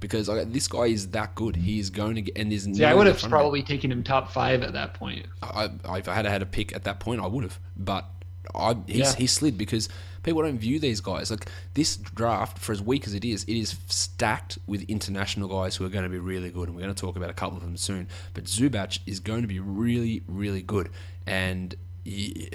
[0.06, 1.56] because like, this guy is that good.
[1.56, 3.30] He is going to get and there's no I would have front of him.
[3.32, 5.26] probably taken him top five at that point.
[5.41, 7.60] I, I, if I had had a pick at that point, I would have.
[7.76, 8.06] But
[8.53, 9.14] I, Yeah.
[9.16, 9.89] he slid because
[10.22, 12.60] people don't view these guys like this draft.
[12.60, 16.03] For as weak as it is, it is stacked with international guys who are going
[16.03, 18.08] to be really good, and we're going to talk about a couple of them soon.
[18.36, 20.89] But Zubac is going to be really, really good,
[21.26, 22.49] and he,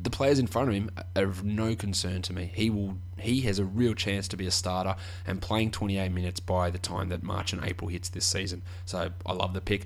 [0.00, 2.50] the players in front of him are of no concern to me.
[2.54, 2.96] He will.
[3.18, 4.94] He has a real chance to be a starter
[5.26, 8.62] and playing 28 minutes by the time that March and April hits this season.
[8.84, 9.84] So I love the pick.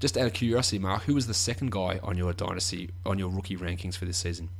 [0.00, 3.30] Just out of curiosity, Mark, who was the second guy on your dynasty on your
[3.30, 4.50] rookie rankings for this season?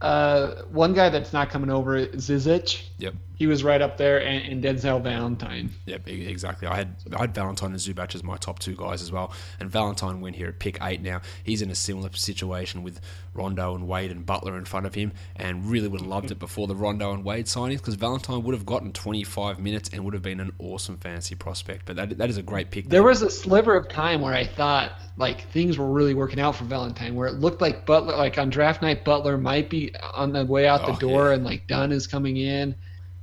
[0.00, 2.82] Uh, one guy that's not coming over is Zizic.
[2.98, 3.14] Yep.
[3.40, 5.70] He was right up there, and, and Denzel Valentine.
[5.86, 6.68] Yep, exactly.
[6.68, 9.70] I had I had Valentine and Zubac as my top two guys as well, and
[9.70, 11.00] Valentine went here at pick eight.
[11.00, 13.00] Now he's in a similar situation with
[13.32, 16.38] Rondo and Wade and Butler in front of him, and really would have loved it
[16.38, 20.12] before the Rondo and Wade signings because Valentine would have gotten 25 minutes and would
[20.12, 21.86] have been an awesome fantasy prospect.
[21.86, 22.90] But that, that is a great pick.
[22.90, 26.56] There was a sliver of time where I thought like things were really working out
[26.56, 30.34] for Valentine, where it looked like Butler, like on draft night, Butler might be on
[30.34, 31.36] the way out the Oh, door, yeah.
[31.36, 32.74] and like Dunn is coming in,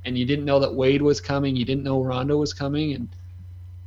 [0.08, 3.08] and you didn't know that Wade was coming, you didn't know Rondo was coming, and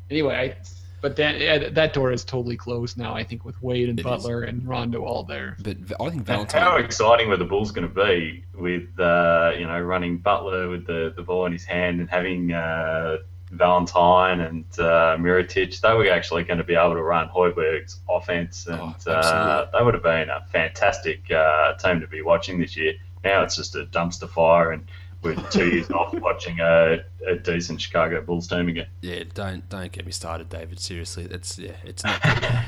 [0.10, 0.56] anyway, I,
[1.02, 3.14] but then yeah, that door is totally closed now.
[3.16, 4.06] I think with Wade and It is.
[4.06, 5.58] Butler and Rondo all there.
[5.62, 6.62] but I think Valentine.
[6.62, 10.86] How exciting were the Bulls going to be with uh, you know running Butler with
[10.86, 13.18] the, the ball in his hand and having uh,
[13.50, 15.82] Valentine and uh, Mirotic?
[15.82, 19.80] They were actually going to be able to run Hoiberg's offense, and Oh, uh, absolutely.
[19.80, 22.94] they would have been a fantastic uh, team to be watching this year.
[23.24, 24.84] Now it's just a dumpster fire, and
[25.22, 28.88] we're two years off watching a, a decent Chicago Bulls team again.
[29.02, 30.80] Yeah, don't don't get me started, David.
[30.80, 32.22] Seriously, it's yeah, it's not.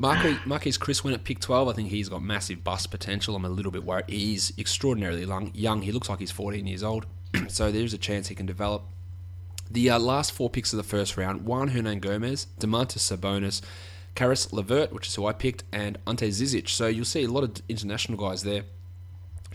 [0.00, 1.66] Marquis, Marquis Chriss went at pick 12.
[1.68, 3.34] I think he's got massive bust potential.
[3.34, 4.04] I'm a little bit worried.
[4.06, 5.82] He's extraordinarily young.
[5.82, 7.06] He looks like he's 14 years old,
[7.48, 8.84] so there's a chance he can develop.
[9.70, 13.60] The uh, last four picks of the first round: Juan Hernan Gomez, Domantas Sabonis,
[14.14, 16.68] Caris LeVert, which is who I picked, and Ante Zizic.
[16.68, 18.64] So you'll see a lot of international guys there.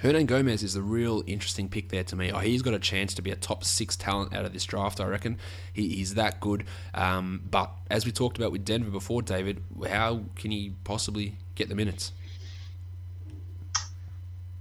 [0.04, 2.30] Hernangomez is the real interesting pick there to me.
[2.30, 5.00] Oh, he's got a chance to be a top six talent out of this draft,
[5.00, 5.38] I reckon.
[5.72, 6.66] He, he's that good.
[6.94, 11.70] Um, but as we talked about with Denver before, David, how can he possibly get
[11.70, 12.12] the minutes?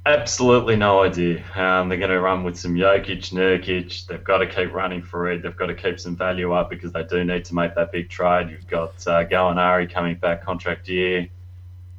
[0.06, 1.42] Absolutely no idea.
[1.56, 4.06] Um, they're going to run with some Jokic, Nurkic.
[4.06, 5.42] They've got to keep running for it.
[5.42, 8.08] They've got to keep some value up because they do need to make that big
[8.08, 8.50] trade.
[8.50, 11.28] You've got uh, Gallinari coming back contract year.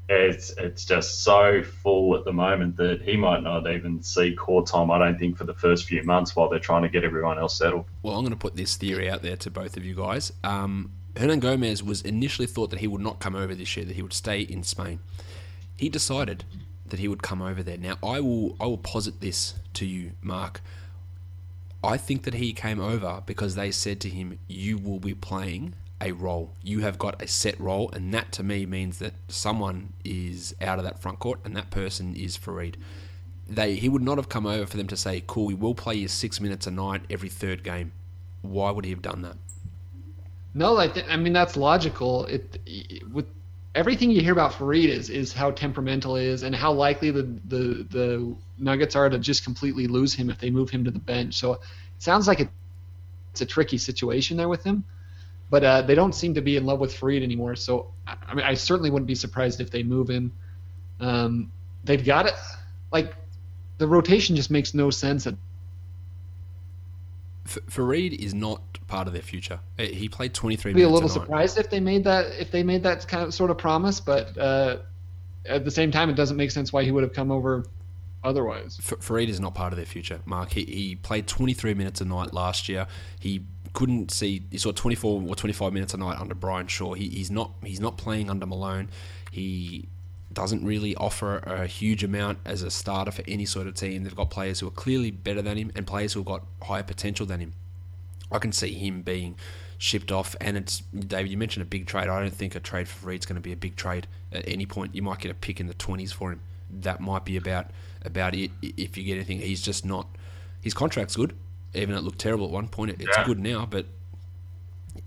[0.10, 4.68] It's it's just so full at the moment that he might not even see court
[4.68, 4.92] time.
[4.92, 7.58] I don't think for the first few months while they're trying to get everyone else
[7.58, 7.86] settled.
[8.02, 10.34] Well, I'm going to put this theory out there to both of you guys.
[10.44, 14.02] Um, Hernangomez was initially thought that he would not come over this year, that he
[14.02, 15.00] would stay in Spain.
[15.78, 16.44] He decided
[16.86, 17.78] that he would come over there.
[17.78, 20.62] Now, I will I will posit this to you, Mark.
[21.84, 25.76] I think that he came over because they said to him, "You will be playing
[26.04, 26.54] a role.
[26.62, 30.78] You have got a set role, and that to me means that someone is out
[30.78, 32.76] of that front court, and that person is Faried."
[33.48, 35.96] They he would not have come over for them to say, "Cool, we will play
[35.96, 37.92] you six minutes a night every third game."
[38.42, 39.38] Why would he have done that?
[40.54, 42.26] No, I, th- I mean that's logical.
[42.26, 42.60] It
[43.12, 43.26] with
[43.76, 47.88] everything you hear about Faried is is how temperamental is and how likely the, the
[47.90, 51.36] the Nuggets are to just completely lose him if they move him to the bench.
[51.36, 51.62] So it
[51.98, 52.50] sounds like it,
[53.32, 54.84] it's a tricky situation there with him.
[55.50, 57.56] But uh, they don't seem to be in love with Faried anymore.
[57.56, 60.32] So I I mean, I certainly wouldn't be surprised if they move him.
[61.00, 61.52] Um,
[61.84, 62.34] they've got it.
[62.92, 63.14] Like
[63.78, 65.28] the rotation just makes no sense.
[65.28, 65.36] At,
[67.46, 69.60] F- Faried is not part of their future.
[69.78, 72.84] He played 23 I'd be a little surprised if they made that if they made
[72.84, 74.78] that kind of sort of promise, but uh,
[75.46, 77.66] at the same time, it doesn't make sense why he would have come over
[78.24, 78.78] otherwise.
[78.80, 80.52] F- Faried is not part of their future, Mark.
[80.52, 82.88] He, he played 23 minutes a night last year.
[83.20, 84.44] He couldn't see.
[84.52, 86.94] He saw 24 or 25 minutes a night under Brian Shaw.
[86.94, 87.52] He, he's not.
[87.64, 88.90] He's not playing under Malone.
[89.32, 89.88] He
[90.32, 94.04] doesn't really offer a huge amount as a starter for any sort of team.
[94.04, 96.84] They've got players who are clearly better than him and players who have got higher
[96.84, 97.54] potential than him.
[98.32, 99.36] I can see him being
[99.78, 100.36] shipped off.
[100.40, 101.30] And it's David.
[101.32, 102.08] You mentioned a big trade.
[102.08, 104.66] I don't think a trade for Faried's going to be a big trade at any
[104.66, 104.96] point.
[104.96, 106.42] You might get a pick in the 20s for him.
[106.70, 107.68] That might be about
[108.04, 108.52] about it.
[108.62, 110.08] If you get anything, he's just not.
[110.62, 111.36] His contract's good,
[111.74, 112.92] even though it looked terrible at one point.
[112.92, 113.26] It- It's Yeah.
[113.26, 113.86] good now, but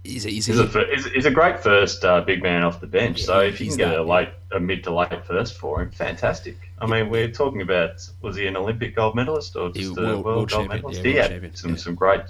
[0.04, 3.22] is is He's a, he's, he's a great first uh, big man off the bench.
[3.24, 5.82] so if you he's can get that, a late, a mid to late first for
[5.82, 6.56] him, fantastic.
[6.78, 10.02] I mean, we're talking about was he an Olympic gold medalist or just world- a
[10.02, 11.04] world, world gold champion, medalist?
[11.04, 11.76] yeah, he world had some yeah.
[11.76, 12.20] some great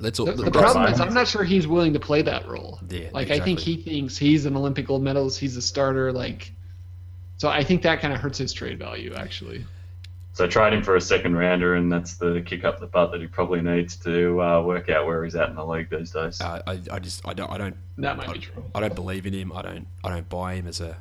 [0.00, 2.48] Let's all, The, the let's- problem is, I'm not sure he's willing to play that
[2.48, 2.80] role.
[2.88, 5.38] Yeah, like I think he thinks he's an Olympic gold medalist.
[5.38, 6.12] He's a starter.
[6.12, 6.50] Like,
[7.36, 9.64] so I think that kind of hurts his trade value actually.
[10.34, 13.20] So trade him for a second rounder, and that's the kick up the butt that
[13.20, 16.40] he probably needs to uh, work out where he's at in the league these days.
[16.40, 18.64] uh, I, I just I don't I don't That might I, be true.
[18.74, 19.52] I don't believe in him.
[19.52, 20.96] I don't I don't buy him as a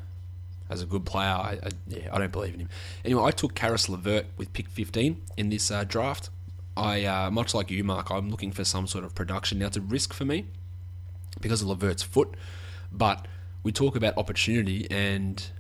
[0.70, 1.30] as a good player.
[1.30, 2.70] I, I yeah I don't believe in him.
[3.06, 6.30] Anyway, I took Caris LeVert with pick 15 in this uh, draft.
[6.76, 8.10] I uh, much like you, Mark.
[8.12, 9.60] I'm looking for some sort of production.
[9.60, 10.46] Now it's a risk for me
[11.40, 12.36] because of LeVert's foot,
[12.92, 13.28] but
[13.64, 15.52] we talk about opportunity and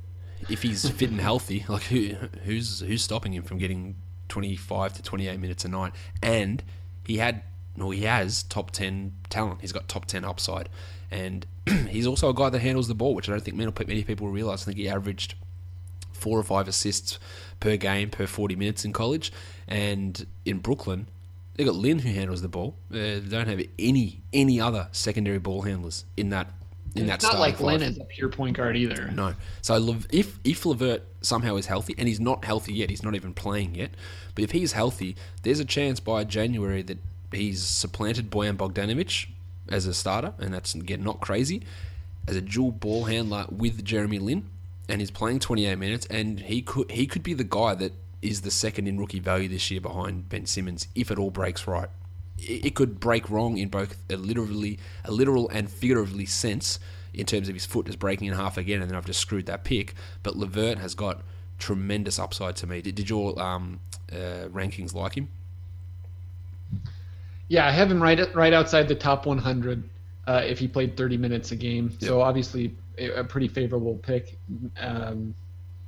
[0.49, 3.95] if he's fit and healthy, like who who's who's stopping him from getting
[4.29, 5.93] 25 to 28 minutes a night?
[6.21, 6.63] And
[7.05, 7.43] he had
[7.77, 9.61] well, he has top 10 talent.
[9.61, 10.69] He's got top 10 upside,
[11.09, 11.45] and
[11.89, 14.63] he's also a guy that handles the ball, which I don't think many people realize.
[14.63, 15.35] I think he averaged
[16.11, 17.17] four or five assists
[17.59, 19.31] per game per 40 minutes in college,
[19.67, 21.07] and in Brooklyn.
[21.55, 22.77] They got Lin who handles the ball.
[22.89, 26.47] Uh, they don't have any any other secondary ball handlers in that
[26.95, 29.09] in that it's not like Lin is a pure point guard either.
[29.11, 29.33] No.
[29.61, 33.33] So if if LeVert somehow is healthy, and he's not healthy yet, he's not even
[33.33, 33.91] playing yet.
[34.35, 36.97] But if he's healthy, there's a chance by January that
[37.31, 39.27] he's supplanted Bojan Bogdanovic
[39.69, 41.61] as a starter, and that's again not crazy,
[42.27, 44.49] as a dual ball handler with Jeremy Lin,
[44.89, 48.41] and he's playing 28 minutes, and he could he could be the guy that is
[48.41, 51.89] the second in rookie value this year behind Ben Simmons if it all breaks right.
[52.43, 56.79] It could break wrong in both a literally a literal and figuratively sense
[57.13, 59.45] in terms of his foot just breaking in half again, and then I've just screwed
[59.47, 59.93] that pick.
[60.23, 61.21] But LeVert has got
[61.59, 62.81] tremendous upside to me.
[62.81, 63.79] Did, did your um,
[64.11, 65.29] uh, rankings like him?
[67.47, 69.83] Yeah, I have him right right outside the top 100
[70.27, 71.91] uh, if he played 30 minutes a game.
[71.99, 74.37] So obviously a, a pretty favorable pick.
[74.79, 75.35] Um,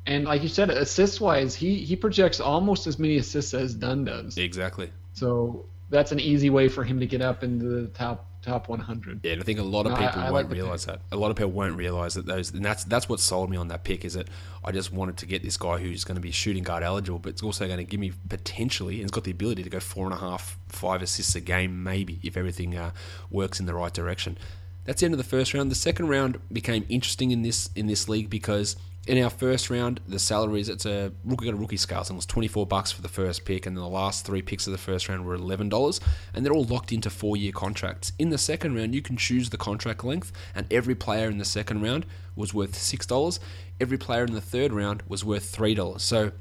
[0.05, 4.03] and like you said, assist wise, he he projects almost as many assists as Dunn
[4.03, 4.37] does.
[4.37, 4.91] Exactly.
[5.13, 9.21] So that's an easy way for him to get up into the top top 100.
[9.23, 10.85] Yeah, and I think a lot of No, I- people I like won't the realize
[10.85, 10.99] that.
[11.13, 13.69] A lot of people won't realize that those, and that's that's what sold me on
[13.69, 14.03] that pick.
[14.03, 14.27] Is that
[14.65, 17.29] I just wanted to get this guy who's going to be shooting guard eligible, but
[17.29, 20.03] it's also going to give me potentially, and it's got the ability to go four
[20.05, 22.91] and a half, five assists a game, maybe if everything uh,
[23.31, 24.37] works in the right direction.
[24.83, 25.71] That's the end of the first round.
[25.71, 28.75] The second round became interesting in this in this league because
[29.05, 32.15] in our first round, the salaries it's a rookie got a rookie scale, so it
[32.15, 34.71] was twenty four bucks for the first pick, and then the last three picks of
[34.71, 35.99] the first round were eleven dollars,
[36.33, 38.13] and they're all locked into four year contracts.
[38.17, 41.45] In the second round, you can choose the contract length, and every player in the
[41.45, 43.39] second round was worth six dollars.
[43.81, 46.03] Every player in the third round was worth three dollars.
[46.03, 46.31] So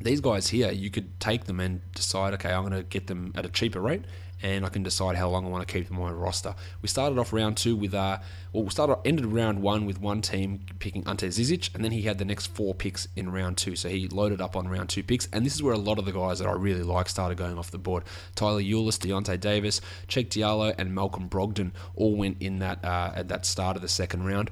[0.00, 3.32] these guys here, you could take them and decide, okay, I'm going to get them
[3.34, 4.04] at a cheaper rate,
[4.42, 6.54] and I can decide how long I want to keep them on my roster.
[6.82, 8.18] We started off round two with, uh,
[8.52, 12.02] well, we started ended round one with one team picking Ante Zizic, and then he
[12.02, 15.02] had the next four picks in round two, so he loaded up on round two
[15.02, 17.38] picks, and this is where a lot of the guys that I really like started
[17.38, 18.04] going off the board.
[18.34, 23.28] Tyler Ulis, Deyonta Davis, Cheick Diallo, and Malcolm Brogdon all went in that uh, at
[23.28, 24.50] that start of the second round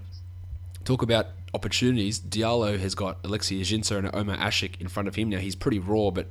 [0.86, 2.18] talk about opportunities.
[2.20, 5.28] Diallo has got Alexis Ajinca and Omer Asik in front of him.
[5.28, 6.28] Now he's pretty raw, but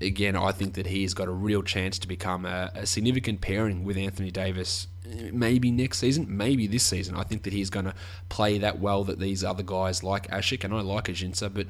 [0.00, 3.84] again, I think that he's got a real chance to become a, a significant pairing
[3.84, 4.88] with Anthony Davis.
[5.32, 7.16] Maybe next season, maybe this season.
[7.16, 7.94] I think that he's going to
[8.28, 11.66] play that well that these other guys like Asik and I like Ajinca, but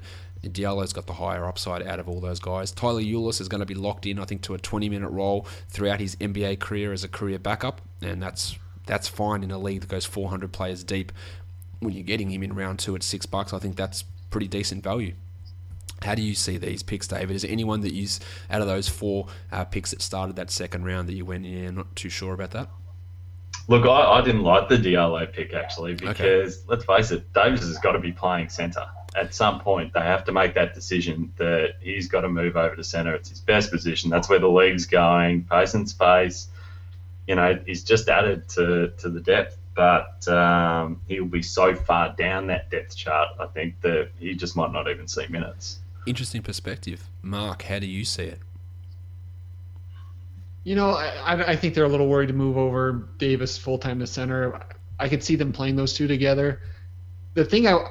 [0.53, 2.71] Diallo's got the higher upside out of all those guys.
[2.71, 5.47] Tyler Ulis is going to be locked in, I think, to a 20 minute role
[5.69, 9.81] throughout his NBA career as a career backup, and that's that's fine in a league
[9.81, 11.13] that goes 400 players deep
[11.83, 14.85] when you're getting him in round two at six bucks, I think that's pretty decent
[14.85, 15.15] value.
[16.05, 17.37] How do you see these picks, David?
[17.37, 18.09] Is there anyone that you,
[18.51, 21.71] out of those four uh, picks that started that second round, that you went, yeah,
[21.71, 22.69] not too sure about that?
[23.69, 27.79] Look, I, I didn't like the Diallo pick actually because let's face it, Davis has
[27.79, 28.87] got to be playing centre.
[29.15, 32.75] At some point, they have to make that decision that he's got to move over
[32.75, 33.15] to centre.
[33.15, 34.11] It's his best position.
[34.11, 35.45] That's where the league's going.
[35.45, 36.49] Pace and space.
[37.29, 42.15] You know, he's just added to, to the depth, but um, he'll be so far
[42.17, 45.79] down that depth chart, I think, that he just might not even see minutes.
[46.07, 47.09] Interesting perspective.
[47.23, 48.41] Mark, how do you see it?
[50.65, 53.99] You know, I, I- think they're a little worried to move over Davis full time
[54.01, 54.61] to center.
[54.99, 56.61] I could see them playing those two together.
[57.35, 57.87] The thing I, I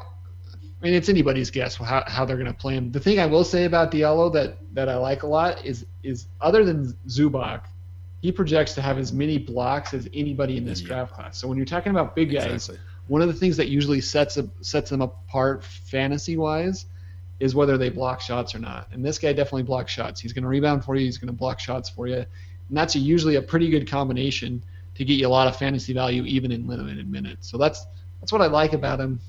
[0.82, 2.92] mean, it's anybody's guess how, how they're going to play him.
[2.92, 6.28] The thing I will say about Diallo that, that I like a lot is is
[6.40, 7.64] other than Zubac,
[8.22, 10.88] he projects to have as many blocks as anybody in this Yeah.
[10.88, 11.38] draft class.
[11.38, 12.78] So when you're talking about big guys, Exactly.
[13.08, 16.86] one of the things that usually sets a, sets them apart fantasy wise
[17.42, 18.88] is whether they block shots or not.
[18.92, 20.22] And this guy definitely blocks shots.
[20.22, 21.06] He's going to rebound for you.
[21.06, 24.64] He's going to block shots for you, and that's usually a pretty good combination
[24.96, 27.50] to get you a lot of fantasy value even in limited minutes.
[27.50, 27.86] So that's
[28.20, 29.20] that's what I like about him.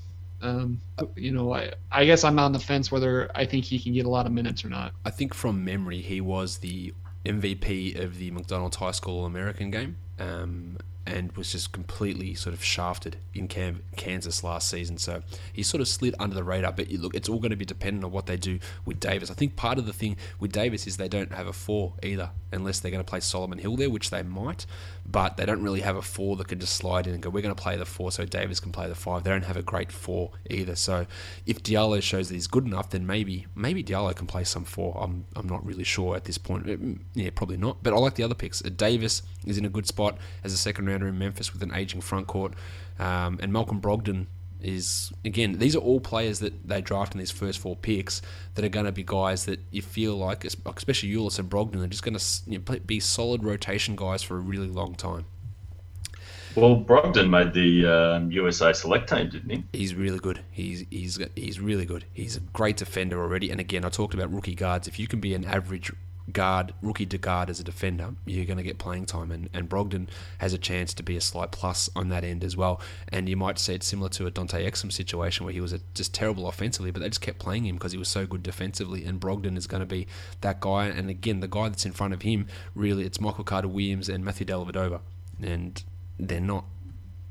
[0.41, 0.81] Um,
[1.15, 4.05] you know, I, I guess I'm on the fence whether I think he can get
[4.05, 4.91] a lot of minutes or not.
[5.05, 6.93] I think from memory, he was the
[7.25, 9.97] MVP of the McDonald's High School American game.
[10.19, 14.97] Um, and was just completely sort of shafted in Cam- Kansas last season.
[14.97, 16.71] So he sort of slid under the radar.
[16.71, 19.29] But look, it's all going to be dependent on what they do with Davis.
[19.29, 22.29] I think part of the thing with Davis is they don't have a four either,
[22.51, 24.65] unless they're going to play Solomon Hill there, which they might.
[25.05, 27.41] But they don't really have a four that can just slide in and go, we're
[27.41, 29.23] going to play the four so Davis can play the five.
[29.23, 30.75] They don't have a great four either.
[30.75, 31.05] So
[31.45, 34.97] if Diallo shows that he's good enough, then maybe maybe Diallo can play some four.
[34.99, 36.65] I'm, I'm not really sure at this point.
[36.65, 37.83] Mm, yeah, probably not.
[37.83, 38.61] But I like the other picks.
[38.61, 42.01] Davis is in a good spot as a second rounder in Memphis with an aging
[42.01, 42.53] front court.
[42.97, 44.27] Um, and Malcolm Brogdon
[44.63, 48.21] is again these are all players that they draft in these first four picks
[48.55, 51.87] that are going to be guys that you feel like especially Ulis and Brogdon are
[51.87, 55.25] just going to you know, be solid rotation guys for a really long time.
[56.55, 59.63] Well, Brogdon made the um, USA select team, didn't he?
[59.73, 60.41] He's really good.
[60.51, 62.05] He's he's he's really good.
[62.13, 63.49] He's a great defender already.
[63.49, 64.87] And again, I talked about rookie guards.
[64.87, 65.91] If you can be an average
[66.31, 69.31] guard, rookie to guard as a defender, you're going to get playing time.
[69.31, 70.07] And, and Brogdon
[70.37, 72.81] has a chance to be a slight plus on that end as well.
[73.09, 75.79] And you might see it similar to a Dante Exum situation where he was a,
[75.93, 79.03] just terrible offensively, but they just kept playing him because he was so good defensively.
[79.05, 80.07] And Brogdon is going to be
[80.41, 80.87] that guy.
[80.87, 84.23] And again, the guy that's in front of him, really, it's Michael Carter Williams and
[84.23, 85.01] Matthew Dellavedova.
[85.41, 85.83] And
[86.17, 86.65] they're not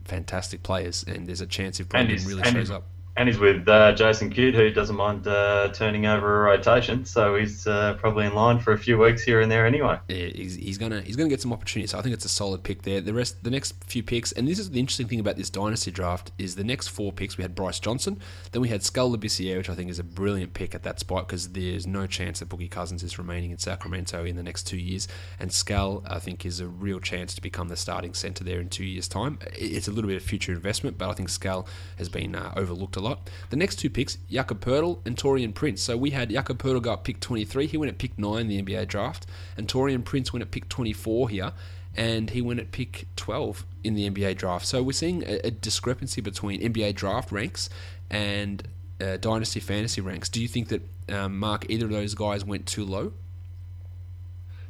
[0.04, 1.04] fantastic players.
[1.06, 2.84] And there's a chance if Brogdon really shows up
[3.16, 7.36] and he's with uh, Jason Kidd, who doesn't mind uh, turning over a rotation, so
[7.36, 9.98] he's uh, probably in line for a few weeks here and there anyway.
[10.08, 11.90] Yeah, he's, he's gonna he's gonna get some opportunities.
[11.90, 13.02] So I think it's a solid pick there.
[13.02, 15.90] The rest, the next few picks, and this is the interesting thing about this dynasty
[15.90, 17.36] draft is the next four picks.
[17.36, 18.18] We had Brice Johnson,
[18.52, 21.28] then we had Skal Labissiere, which I think is a brilliant pick at that spot
[21.28, 24.78] because there's no chance that Boogie Cousins is remaining in Sacramento in the next two
[24.78, 25.06] years,
[25.38, 28.70] and Skal I think is a real chance to become the starting center there in
[28.70, 29.38] two years' time.
[29.52, 31.66] It's a little bit of future investment, but I think Skal
[31.98, 33.28] has been uh, overlooked a lot.
[33.50, 35.82] The next two picks, Jakob Poeltl and Taurean Prince.
[35.82, 37.66] So we had Jakob Poeltl go up pick 23.
[37.66, 39.26] He went at pick 9 in the NBA draft.
[39.56, 41.52] And Taurean Prince went at pick 24 here.
[41.94, 44.66] And he went at pick 12 in the NBA draft.
[44.66, 47.68] So we're seeing a, a discrepancy between NBA draft ranks
[48.10, 48.66] and
[49.00, 50.28] uh, Dynasty Fantasy ranks.
[50.28, 53.12] Do you think that, um, Mark, either of those guys went too low?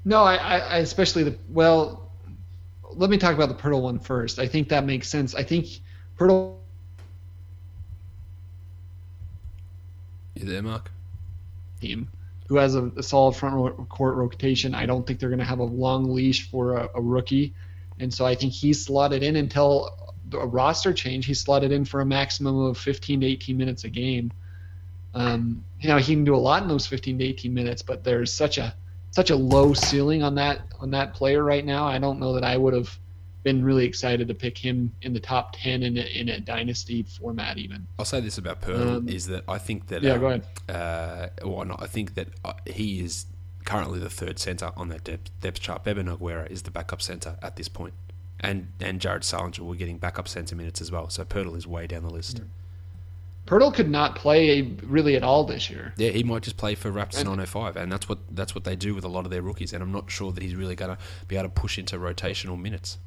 [0.05, 2.11] No, I, I especially the, well,
[2.95, 4.39] let me talk about the Poeltl one first.
[4.39, 5.35] I think that makes sense.
[5.35, 5.66] I think
[6.18, 6.57] Poeltl
[10.35, 10.91] You there, Mark?
[11.80, 12.09] Team
[12.53, 14.74] who has a, a solid front court rotation.
[14.74, 17.55] I don't think they're going to have a long leash for a, a, rookie,
[17.99, 21.24] and so I think he's slotted in until a roster change.
[21.24, 24.33] He's slotted in for a maximum of 15 to 18 minutes a game.
[25.14, 28.05] Um, you know, he can do a lot in those 15 to 18 minutes, but
[28.05, 28.74] there's such a
[29.12, 31.87] such a low ceiling on that on that player right now.
[31.87, 32.99] I don't know that I would have
[33.43, 37.03] been really excited to pick him in the top 10 in a, in a dynasty
[37.03, 40.20] format even i'll say this about Poeltl um, is that i think that yeah um,
[40.20, 43.26] go ahead uh, well not, i think that uh, he is
[43.64, 47.36] currently the third center on that depth, depth chart Bebe Nogueira is the backup center
[47.43, 47.95] at this point
[48.40, 51.66] and and Jared Sullinger will be getting backup center minutes as well so Poeltl is
[51.66, 52.47] way down the list mm.
[53.47, 55.93] Poeltl could not play really at all this year.
[55.97, 58.95] Yeah, he might just play for Raptors 905, and that's what that's what they do
[58.95, 59.72] with a lot of their rookies.
[59.72, 62.61] And I'm not sure that he's really going to be able to push into rotational
[62.61, 62.99] minutes.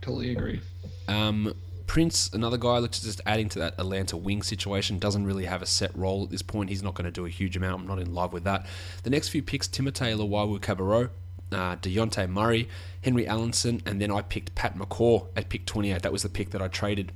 [0.00, 0.60] Totally agree.
[1.08, 1.54] Um,
[1.86, 5.66] Prince, another guy, looks just adding to that Atlanta wing situation, doesn't really have a
[5.66, 6.70] set role at this point.
[6.70, 7.82] He's not going to do a huge amount.
[7.82, 8.66] I'm not in love with that.
[9.02, 11.10] The next few picks Timothé Luwawu-Cabarrot,
[11.52, 12.68] uh, Dejounte Murray,
[13.02, 16.02] Henry Ellenson, and then I picked Pat McCaw at pick 28.
[16.02, 17.10] That was the pick that I traded.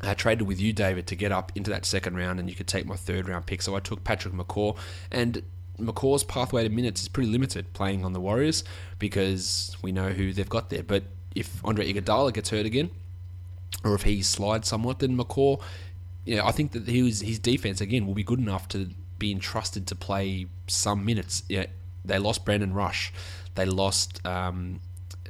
[0.00, 2.66] I traded with you, David, to get up into that second round, and you could
[2.66, 3.60] take my third round pick.
[3.62, 4.76] So I took Patrick McCaw,
[5.10, 5.42] and
[5.78, 8.64] McCaw's pathway to minutes is pretty limited playing on the Warriors
[8.98, 10.82] because we know who they've got there.
[10.82, 12.90] But if Andre Iguodala gets hurt again,
[13.84, 15.60] or if he slides somewhat, then McCaw,
[16.24, 19.32] you know, I think that was, his defense again will be good enough to be
[19.32, 21.42] entrusted to play some minutes.
[21.48, 21.66] Yeah,
[22.04, 23.12] they lost Brandon Rush,
[23.54, 24.80] they lost um,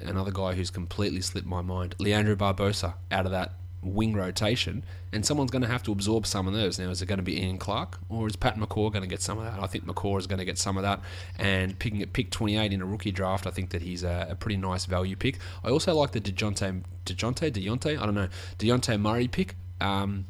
[0.02, 3.52] another guy who's completely slipped my mind, Leandro Barbosa, out of that
[3.82, 6.78] wing rotation, and someone's going to have to absorb some of those.
[6.78, 9.20] Now, is it going to be Ian Clark or is Pat McCaw going to get
[9.20, 9.62] some of that?
[9.62, 11.00] I think McCaw is going to get some of that.
[11.38, 14.34] And picking at pick 28 in a rookie draft, I think that he's a, a
[14.34, 15.38] pretty nice value pick.
[15.64, 18.28] I also like the DeJounte, DeJounte, Deontay, I don't know,
[18.58, 19.56] Dejounte Murray pick.
[19.80, 20.26] Um,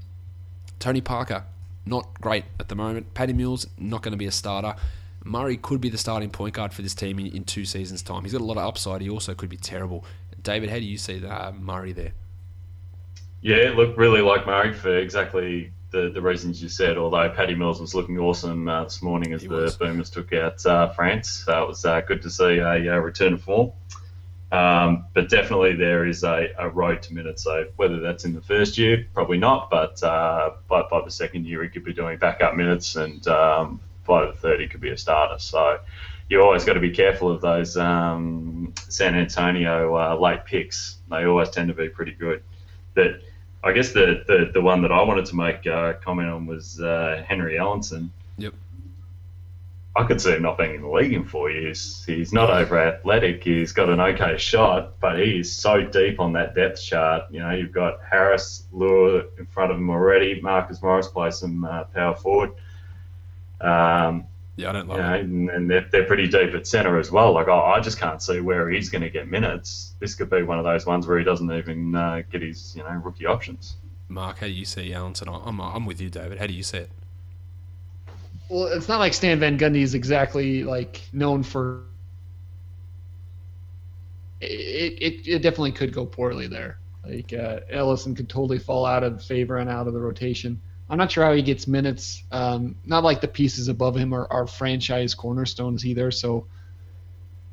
[0.79, 1.45] Tony Parker,
[1.87, 3.15] not great at the moment.
[3.15, 4.75] Patty Mills, not going to be a starter.
[5.25, 8.25] Murray could be the starting point guard for this team in, in, two seasons' time.
[8.25, 9.01] He's got a lot of upside.
[9.03, 10.05] He also could be terrible.
[10.43, 12.13] David, how do you see the, uh, Murray there?
[13.43, 16.97] Yeah, it looked really like Murray for exactly the, the reasons you said.
[16.97, 19.77] Although Patty Mills was looking awesome uh, this morning as he the was.
[19.77, 23.43] Boomers took out uh, France, uh, it was uh, good to see a, return of
[23.43, 23.73] form.
[24.53, 27.43] Um, but definitely there is a, a, road to minutes.
[27.43, 29.71] So whether that's in the first year, probably not.
[29.71, 33.81] But uh, by, by the second year, he could be doing backup minutes and um,
[34.07, 35.39] by the third he could be a starter.
[35.39, 35.79] So
[36.29, 40.99] you always got to be careful of those um, San Antonio uh, late picks.
[41.11, 42.43] They always tend to be pretty good.
[42.95, 43.23] But
[43.65, 46.81] I guess the, the, the one that I wanted to make a comment on was
[46.81, 48.09] uh, Henry Ellenson.
[48.39, 48.55] Yep.
[49.95, 52.03] I could see him not being in the league in four years.
[52.07, 53.45] He's not over athletic.
[53.45, 57.25] He's got an okay shot, but he is so deep on that depth chart.
[57.31, 60.41] You know, you've got Harris, Leuer in front of him already.
[60.41, 62.53] Marcus Morris plays some uh, power forward.
[63.61, 64.25] Um,
[64.57, 65.21] yeah, I don't like you know, it.
[65.21, 67.33] and, and they're, they're pretty deep at centre as well.
[67.33, 69.95] Like, I, I just can't see where he's going to get minutes.
[69.99, 72.83] This could be one of those ones where he doesn't even uh, get his, you
[72.83, 73.77] know, rookie options.
[74.09, 75.29] Mark, how do you see Ellenson?
[75.47, 76.39] I'm, I'm with you, David.
[76.39, 76.91] How do you see it?
[78.51, 81.85] Well, it's not like Stan Van Gundy is exactly like known for.
[84.43, 86.79] It, it, it definitely could go poorly there.
[87.07, 90.61] Like uh, Ellenson could totally fall out of favor and out of the rotation.
[90.93, 92.23] I'm not sure how he gets minutes.
[92.31, 96.11] Um, not like the pieces above him are, are franchise cornerstones either.
[96.11, 96.49] So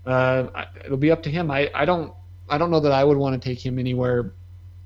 [0.05, 1.49] uh, it'll be up to him.
[1.49, 2.13] I, I don't
[2.49, 4.33] I don't know that I would want to take him anywhere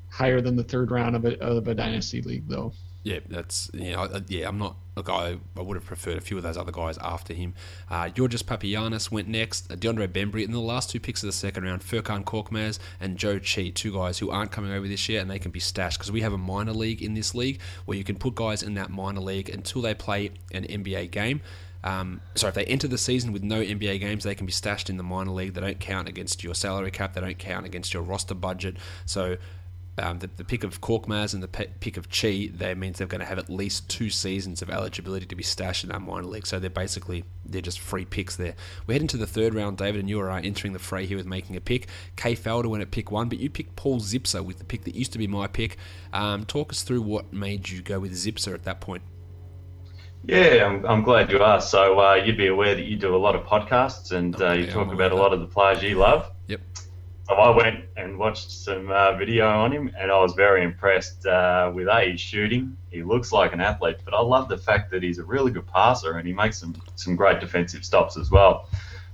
[0.09, 2.73] higher than the third round of a, of a dynasty league though.
[3.03, 4.47] Yeah, that's yeah, yeah.
[4.47, 5.09] I'm not look.
[5.09, 7.53] I, I would have preferred a few of those other guys after him.
[7.89, 9.69] Uh, Georges Papagiannis went next.
[9.69, 13.17] Uh, DeAndre Bembry, and the last two picks of the second round, Furkan Korkmaz and
[13.17, 15.99] Zhou Qi, two guys who aren't coming over this year, and they can be stashed
[15.99, 18.75] because we have a minor league in this league where you can put guys in
[18.75, 21.41] that minor league until they play an NBA game.
[21.83, 24.89] Um, so if they enter the season with no NBA games, they can be stashed
[24.89, 25.53] in the minor league.
[25.53, 27.13] They don't count against your salary cap.
[27.13, 28.77] They don't count against your roster budget.
[29.05, 29.35] So
[29.97, 33.21] um, the, the pick of Korkmaz and the pick of Qi, that means they're going
[33.21, 36.47] to have at least two seasons of eligibility to be stashed in that minor league.
[36.47, 38.55] So they're basically they're just free picks there.
[38.87, 41.17] We head into the third round, David, and you are uh, entering the fray here
[41.17, 41.87] with making a pick.
[42.15, 44.95] Kay Felder went at pick one, but you picked Paul Zipser with the pick that
[44.95, 45.77] used to be my pick.
[46.11, 49.03] Um, talk us through what made you go with Zipser at that point.
[50.25, 51.69] Yeah, I'm, I'm glad you asked.
[51.69, 54.67] So uh, you'd be aware that you do a lot of podcasts and uh, you
[54.67, 56.31] talk about a lot of the players you love.
[56.47, 56.61] Yep.
[57.27, 61.25] So I went and watched some uh, video on him, and I was very impressed
[61.25, 62.75] uh, with a his shooting.
[62.91, 65.65] He looks like an athlete, but I love the fact that he's a really good
[65.67, 68.67] passer and he makes some some great defensive stops as well.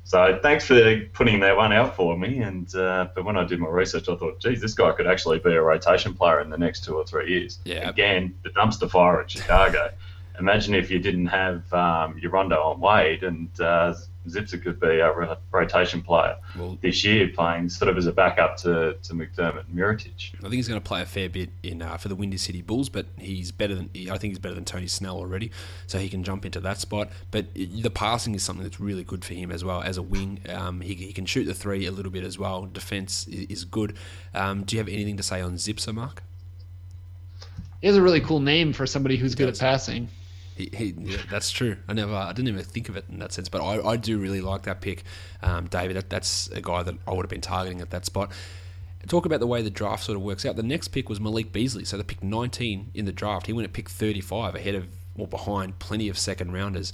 [0.06, 2.40] So thanks for putting that one out for me.
[2.40, 5.38] And uh, but when I did my research, I thought, geez, this guy could actually
[5.38, 7.60] be a rotation player in the next two or three years.
[7.64, 7.88] Yeah.
[7.88, 9.92] Again, the dumpster fire at Chicago.
[10.40, 13.94] Imagine if you didn't have um, your Rondo on Wade and uh,
[14.28, 18.58] Zipser could be a rotation player Well, this year, playing sort of as a backup
[18.58, 20.36] to, to McDermott and Mirotic.
[20.38, 22.62] I think he's going to play a fair bit in uh, for the Windy City
[22.62, 25.52] Bulls, but he's better than I think he's better than Tony Snell already,
[25.88, 27.10] so he can jump into that spot.
[27.32, 30.40] But the passing is something that's really good for him as well as a wing.
[30.50, 32.66] Um, he, he can shoot the three a little bit as well.
[32.66, 33.96] Defense is, is good.
[34.34, 36.24] Um, do you have anything to say on Zipser, Mark?
[37.82, 40.10] He has a really cool name for somebody who's good at passing.
[40.60, 40.92] He, he,
[41.32, 41.78] that's true.
[41.88, 44.20] I never, I didn't even think of it in that sense, but I, I do
[44.20, 45.04] really like that pick,
[45.42, 45.96] um, David.
[45.96, 48.32] That, that's a guy that I would have been targeting at that spot.
[49.08, 50.58] Talk about the way the draft sort of works out.
[50.58, 53.48] The next pick was Malik Beasley, so the pick 19 in the draft.
[53.48, 54.88] He went at pick 35, ahead of
[55.18, 56.92] or behind plenty of second rounders.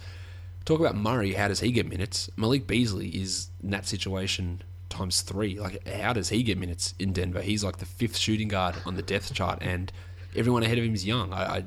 [0.64, 1.34] Talk about Murray.
[1.34, 2.30] How does he get minutes?
[2.36, 5.60] Malik Beasley is in that situation times three.
[5.60, 7.42] Like, how does he get minutes in Denver?
[7.42, 9.92] He's like the fifth shooting guard on the depth chart, and
[10.36, 11.34] everyone ahead of him is young.
[11.34, 11.64] I, I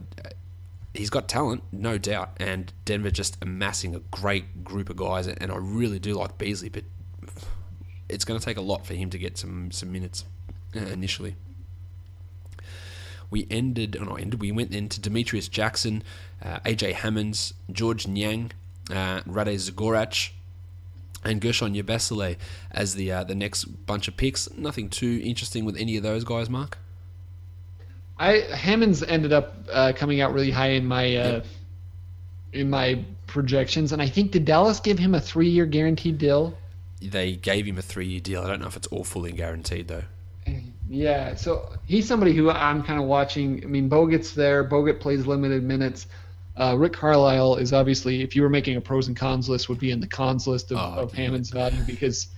[0.95, 5.53] he's got talent, no doubt, and Denver just amassing a great group of guys, and
[5.53, 6.85] I really do like Beasley, but
[8.09, 10.25] it's going to take a lot for him to get some some minutes
[10.75, 11.37] uh, initially.
[13.31, 14.41] We ended, oh ended.
[14.41, 16.03] We went into Demetrius Jackson,
[16.43, 18.53] uh, AJ Hammons, Georges Niang,
[18.91, 20.31] uh, Rade Zagorac,
[21.25, 22.37] and Guerschon Yabusele
[22.71, 24.51] as the uh, the next bunch of picks.
[24.57, 26.79] Nothing too interesting with any of those guys, Mark.
[28.19, 31.43] I Hammons ended up uh, coming out really high in my uh,
[32.53, 36.57] in my projections, and I think did Dallas give him a three-year guaranteed deal?
[37.01, 38.43] They gave him a three year deal.
[38.43, 40.05] I don't know if it's all fully guaranteed though.
[40.91, 43.63] Yeah, so he's somebody who I'm kind of watching.
[43.63, 44.65] I mean, Bogut's there.
[44.65, 46.07] Bogut plays limited minutes.
[46.57, 49.79] Uh, Rick Carlisle is obviously, if you were making a pros and cons list, would
[49.79, 51.13] be in the cons list of, Oh, of.
[51.13, 52.29] Hammons' value because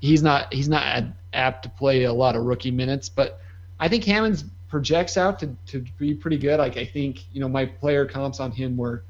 [0.00, 3.08] he's not he's not apt to play a lot of rookie minutes.
[3.08, 3.40] But
[3.80, 6.58] I think Hammons projects out to, to be pretty good.
[6.58, 9.04] Like I think you know my player comps on him were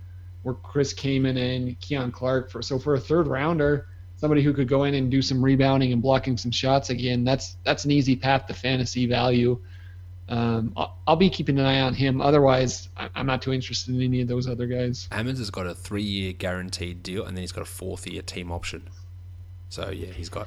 [0.45, 3.87] were Chris Kaman and Keon Clark for so for a third rounder,
[4.17, 7.25] somebody who could go in and do some rebounding and blocking some shots again.
[7.25, 9.59] That's that's an easy path to fantasy value.
[10.31, 12.21] Um, I'll, I'll be keeping an eye on him.
[12.21, 15.09] Otherwise, I'm not too interested in any of those other guys.
[15.11, 18.23] Hammons has got a three year guaranteed deal, and then he's got a fourth year
[18.23, 18.89] team option.
[19.71, 20.47] So yeah, he's got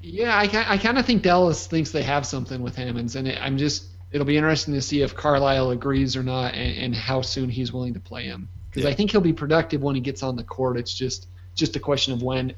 [0.00, 3.38] Yeah, I, I kind of think Dallas thinks they have something with Hammons, and it,
[3.40, 7.22] I'm just it'll be interesting to see if Carlisle agrees or not, and, and how
[7.22, 8.48] soon he's willing to play him.
[8.70, 10.76] because I think he'll be productive when he gets on the court.
[10.78, 12.54] It's just just a question of when,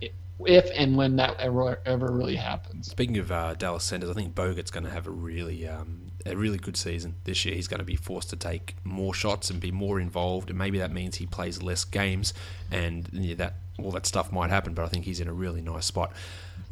[0.46, 2.90] if and when that ever ever really happens.
[2.90, 6.36] Speaking of uh, Dallas centers, I think Bogut's going to have a really um, a
[6.36, 7.54] really good season this year.
[7.54, 10.78] He's going to be forced to take more shots and be more involved, and maybe
[10.78, 12.34] that means he plays less games,
[12.70, 14.74] and yeah, that all that stuff might happen.
[14.74, 16.12] But I think he's in a really nice spot.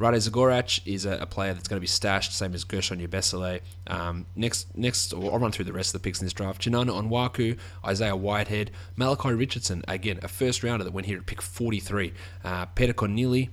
[0.00, 3.60] Rade Zagorac is a, a, player that's going to be stashed, same as Guerschon Yabusele.
[3.86, 6.62] Um, next, next, I'll run through the rest of the picks in this draft.
[6.62, 11.42] Chinanu Onuaku, Isaiah Whitehead, Malachi Richardson, again, a first rounder that went here at pick
[11.42, 12.14] 43.
[12.42, 13.50] Uh, Peter Cornelie,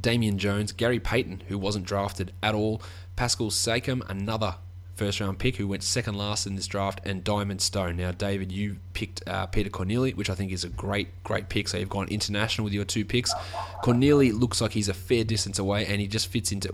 [0.00, 2.80] Damian Jones, Gary Payton, who wasn't drafted at all,
[3.16, 4.54] Pascal Siakam, another
[4.94, 7.96] first round pick who went second last in this draft, and Diamond Stone.
[7.96, 11.68] Now, David, you picked uh, Peter Cornelie, which I think is a great, great pick.
[11.68, 13.32] So you've gone international with your two picks.
[13.82, 16.68] Cornelie looks like he's a fair distance away, and he just fits into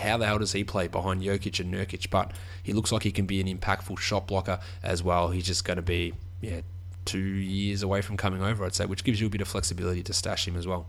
[0.00, 2.10] how the hell does he play behind Jokic and Nurkic?
[2.10, 2.32] But
[2.62, 5.30] he looks like he can be an impactful shot blocker as well.
[5.30, 6.60] He's just going to be, yeah,
[7.04, 10.02] two years away from coming over, I'd say, which gives you a bit of flexibility
[10.04, 10.86] to stash him as well.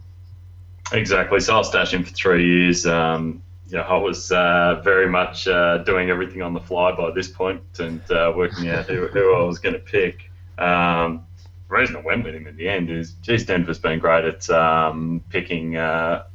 [0.91, 1.39] Exactly.
[1.39, 2.85] So I'll stash him for three years.
[2.85, 3.41] Um,
[3.73, 7.27] you know, I was uh, very much uh, doing everything on the fly by this
[7.27, 10.29] point and uh, working out who, who, I was going to pick.
[10.59, 11.25] Um,
[11.67, 14.47] the reason I went with him in the end is, geez, Denver's been great at
[14.51, 16.25] um, picking, uh,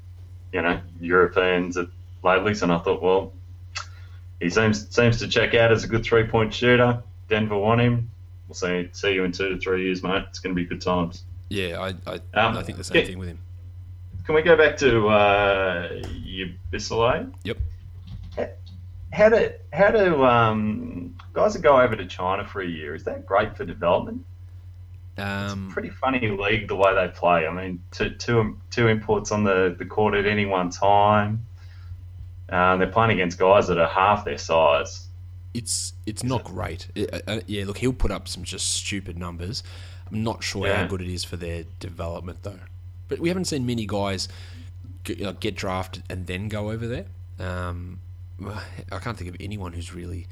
[0.52, 1.86] you know, Europeans at
[2.24, 3.32] lately, and I thought, well,
[4.40, 7.04] he seems seems to check out as a good three point shooter.
[7.28, 8.10] Denver want him.
[8.48, 10.24] We'll see see you in two to three years, mate.
[10.28, 11.22] It's going to be good times.
[11.50, 13.38] Yeah, I I, um, I think the same thing with him.
[14.28, 15.88] Can we go back to uh?
[17.44, 17.56] Yep.
[19.10, 22.94] How do how do um, guys that go over to China for a year?
[22.94, 24.22] Is that great for development?
[25.16, 27.46] Um, pretty funny league the way they play.
[27.46, 31.46] I mean, two, two, two imports on the, the court at any one time.
[32.50, 35.08] Uh, they're playing against guys that are half their size.
[35.54, 36.88] It's it's not great.
[36.94, 39.62] It, uh, yeah, look, he'll put up some just stupid numbers.
[40.12, 40.82] I'm not sure yeah.
[40.82, 42.60] how good it is for their development though.
[43.08, 44.28] But we haven't seen many guys
[45.04, 47.06] get, get drafted and then go over there.
[47.38, 48.00] Um,
[48.92, 50.26] I can't think of anyone who's really.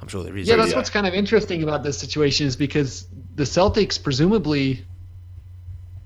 [0.00, 0.46] I'm sure there is.
[0.46, 4.84] Yeah, that's what's kind of interesting about this situation is because the Celtics presumably,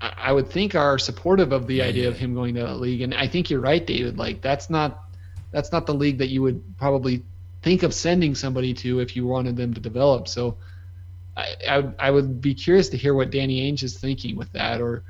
[0.00, 2.08] I would think, are supportive of the yeah, idea yeah.
[2.08, 4.16] of him going to that league, and I think you're right, David.
[4.16, 5.04] Like that's not
[5.50, 7.22] that's not the league that you would probably
[7.60, 10.26] think of sending somebody to if you wanted them to develop.
[10.26, 10.56] So,
[11.36, 14.80] I I, I would be curious to hear what Danny Ainge is thinking with that,
[14.80, 15.04] or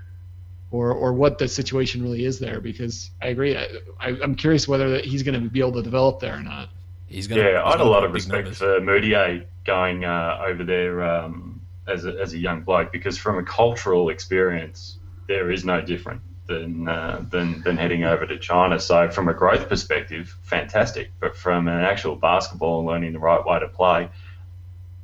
[0.72, 3.56] or or what the situation really is there because I agree.
[3.56, 6.70] I, am curious whether he's going to be able to develop there or not.
[7.06, 7.40] He's going.
[7.40, 8.58] Yeah, I had a lot of respect numbers.
[8.58, 13.38] for Mudiay going uh, over there um, as a, as a young bloke because from
[13.38, 14.98] a cultural experience,
[15.28, 18.80] there is no different than uh, than than heading over to China.
[18.80, 21.10] So from a growth perspective, fantastic.
[21.20, 24.08] But from an actual basketball and learning the right way to play,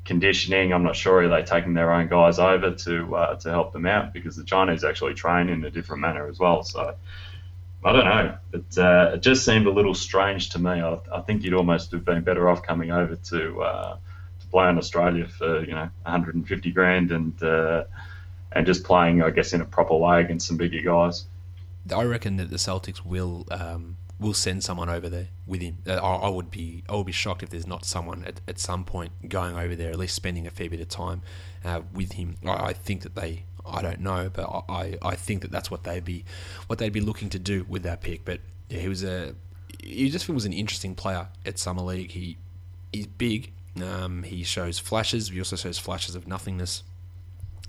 [0.09, 0.73] conditioning.
[0.73, 3.87] I'm not sure are they taking their own guys over to uh, to help them
[3.87, 6.65] out because the Chinese actually train in a different manner as well.
[6.65, 6.95] So
[7.85, 8.37] I don't know.
[8.55, 10.71] It, uh, it just seemed a little strange to me.
[10.71, 13.97] I, I, think you'd almost have been better off coming over to uh,
[14.41, 17.85] to play in Australia for you know 150 grand and uh,
[18.51, 21.27] and just playing, I guess, in a proper way against some bigger guys.
[21.95, 23.47] I reckon that the Celtics will.
[23.51, 25.79] Um will send someone over there with him.
[25.87, 28.59] Uh, I, I, would be I would be shocked if there's not someone at, at
[28.59, 31.23] some point going over there, at least spending a fair bit of time
[31.64, 32.37] uh, with him.
[32.45, 33.45] I, I, think that they.
[33.66, 36.25] I don't know, but I, I think that that's what they'd be
[36.69, 38.25] what they'd be looking to do with that pick.
[38.25, 38.41] But
[38.71, 39.35] yeah, he was a
[39.83, 42.12] he just was an interesting player at summer league.
[42.12, 42.39] He
[42.93, 43.53] he's big.
[43.83, 45.29] Um, he shows flashes.
[45.29, 46.83] He also shows flashes of nothingness.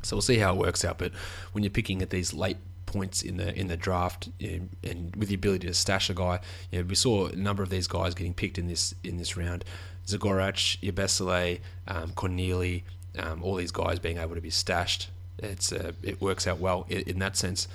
[0.01, 0.97] So we'll see how it works out.
[0.97, 1.11] But
[1.51, 2.57] when you're picking at these late
[2.91, 6.13] points in the in the draft, you know, and with the ability to stash a
[6.13, 6.39] guy.
[6.71, 9.37] You know, we saw a number of these guys getting picked in this in this
[9.37, 9.63] round.
[10.07, 12.83] Zagorac, Yabusele, um, Cornelie,
[13.17, 15.09] um, all these guys being able to be stashed.
[15.37, 17.67] It's uh, it works out well in, in, that sense.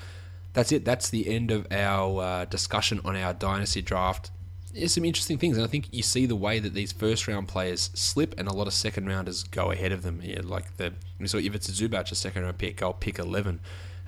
[0.52, 0.84] That's it.
[0.84, 4.30] That's the end of our uh, discussion on our dynasty draft.
[4.72, 7.47] There's some interesting things, and I think you see the way that these first round
[7.47, 10.20] players slip, and a lot of second rounders go ahead of them.
[10.22, 13.18] Yeah, like the we saw if it's a Zubac, a second round pick, I'll pick
[13.18, 13.60] eleven.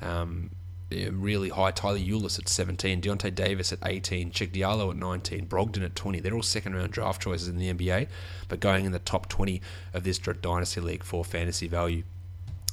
[0.02, 0.50] Um,
[0.90, 1.70] really high.
[1.70, 6.20] Tyler Ulis at 17, Deyonta Davis at 18, Cheick Diallo at 19, Brogdon at 20.
[6.20, 8.08] They're all second round draft choices in the NBA,
[8.48, 9.60] but going in the top 20
[9.94, 12.04] of this Dynasty League for fantasy value.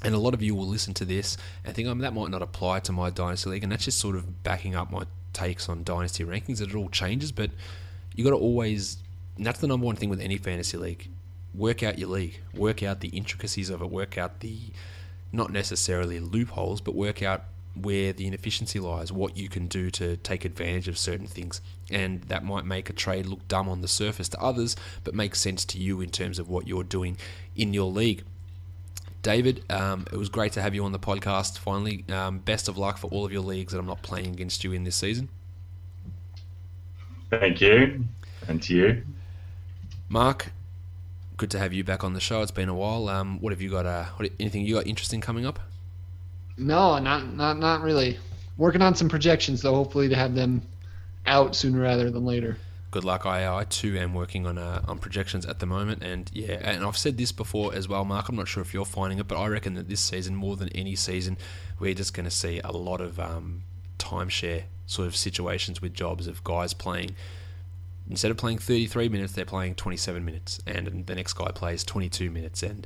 [0.04, 2.42] And a lot of you will listen to this and think, oh, that might not
[2.42, 3.64] apply to my Dynasty League.
[3.64, 6.90] And that's just sort of backing up my takes on Dynasty rankings, that it all
[6.90, 7.32] changes.
[7.32, 7.52] But
[8.14, 8.98] you got to always,
[9.40, 11.10] that's the number one thing with any fantasy league.
[11.56, 14.58] Work out your league, work out the intricacies of it, work out the
[15.32, 17.46] not necessarily loopholes, but work out
[17.76, 21.62] where the inefficiency lies, what you can do to take advantage of certain things.
[21.90, 25.36] And that might make a trade look dumb on the surface to others, but make
[25.36, 27.18] sense to you in terms of what you're doing
[27.56, 28.24] in your league.
[29.24, 32.04] David, um, it was great to have you on the podcast finally.
[32.10, 34.74] Um, best of luck for all of your leagues that I'm not playing against you
[34.74, 35.30] in this season.
[37.30, 38.06] Thank you.
[38.48, 39.04] And to you.
[40.10, 40.52] Mark,
[41.38, 42.42] good to have you back on the show.
[42.42, 43.08] It's been a while.
[43.10, 43.86] Um, what have you got?
[43.86, 45.60] Uh, what, anything you got interesting coming up?
[46.58, 48.20] No, not not not really.
[48.58, 49.76] Working on some projections though.
[49.76, 50.62] Hopefully to have them
[51.26, 52.58] out sooner rather than later
[52.94, 53.26] good luck.
[53.26, 56.86] I, I too am working on uh, on projections at the moment, and yeah, and
[56.86, 58.30] I've said this before as well, Mark.
[58.30, 60.70] I'm not sure if you're finding it, but I reckon that this season, more than
[60.70, 61.38] any season,
[61.80, 63.64] we're just going to see a lot of um,
[63.98, 67.16] timeshare sort of situations with jobs of guys playing.
[68.10, 72.30] Instead of playing 33 minutes, they're playing 27 minutes, and the next guy plays 22
[72.30, 72.86] minutes, and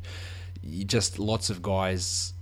[0.86, 2.34] just lots of guys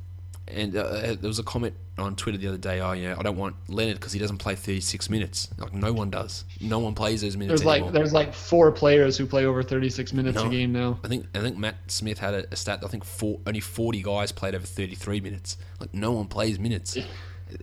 [0.48, 2.80] and uh, uh, there was a comment on Twitter the other day.
[2.80, 5.50] Oh, you know, I don't want Leonard because he doesn't play 36 minutes.
[5.58, 6.44] Like no one does.
[6.62, 7.62] No one plays those minutes.
[7.62, 7.88] There's anymore.
[7.88, 11.00] like there's like four players who play over 36 minutes no, a game now.
[11.04, 12.82] I think I think Matt Smith had a, a stat.
[12.84, 15.58] I think four, only 40 guys played over 33 minutes.
[15.80, 16.96] Like no one plays minutes.
[16.96, 17.06] Yeah.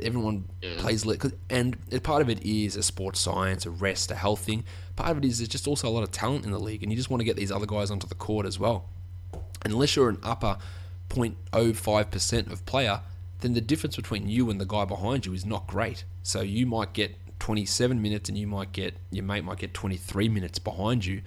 [0.01, 0.75] Everyone yeah.
[0.79, 4.65] plays lit, and part of it is a sports science, a rest, a health thing.
[4.95, 6.93] Part of it is there's just also a lot of talent in the league, and
[6.93, 8.89] you just want to get these other guys onto the court as well.
[9.65, 10.57] Unless you're an upper
[11.13, 13.01] 0.05% of player,
[13.41, 16.05] then the difference between you and the guy behind you is not great.
[16.23, 20.29] So you might get 27 minutes and you might get your mate might get 23
[20.29, 21.23] minutes behind you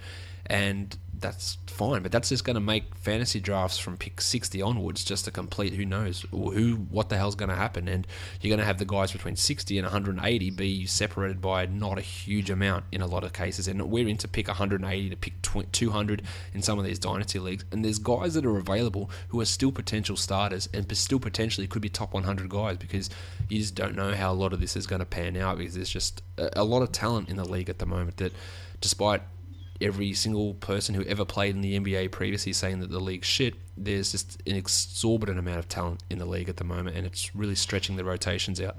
[0.46, 2.02] and that's fine.
[2.02, 5.74] But that's just going to make fantasy drafts from pick 60 onwards just a complete
[5.74, 7.88] who knows who what the hell's going to happen.
[7.88, 8.06] And
[8.40, 12.02] you're going to have the guys between 60 and 180 be separated by not a
[12.02, 13.68] huge amount in a lot of cases.
[13.68, 16.22] And we're into pick 180 to pick 200
[16.54, 17.64] in some of these dynasty leagues.
[17.72, 21.82] And there's guys that are available who are still potential starters and still potentially could
[21.82, 23.10] be top 100 guys because
[23.48, 25.74] you just don't know how a lot of this is going to pan out because
[25.74, 28.32] there's just a lot of talent in the league at the moment that
[28.80, 29.22] despite
[29.80, 33.54] every single person who ever played in the NBA previously saying that the league's shit.
[33.76, 37.34] There's just an exorbitant amount of talent in the league at the moment, and it's
[37.34, 38.76] really stretching the rotations out.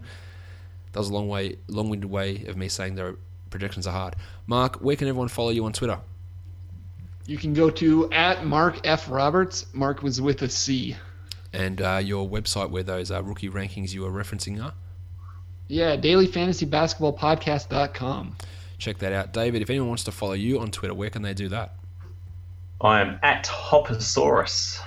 [0.94, 3.18] That was a long way, long-winded way of me saying the
[3.50, 4.16] projections are hard.
[4.48, 6.00] Mark, where can everyone follow you on Twitter?
[7.26, 9.66] You can go to at Mark F Roberts.
[9.74, 10.96] Mark was with a C.
[11.54, 14.74] And uh, your website where those uh, rookie rankings you were referencing are?
[15.68, 18.36] Yeah, dailyfantasybasketballpodcast.com
[18.78, 19.34] check that out.
[19.34, 21.76] David, if anyone wants to follow you on Twitter, where can they do that?
[22.82, 24.80] I am at Hoppasaurus.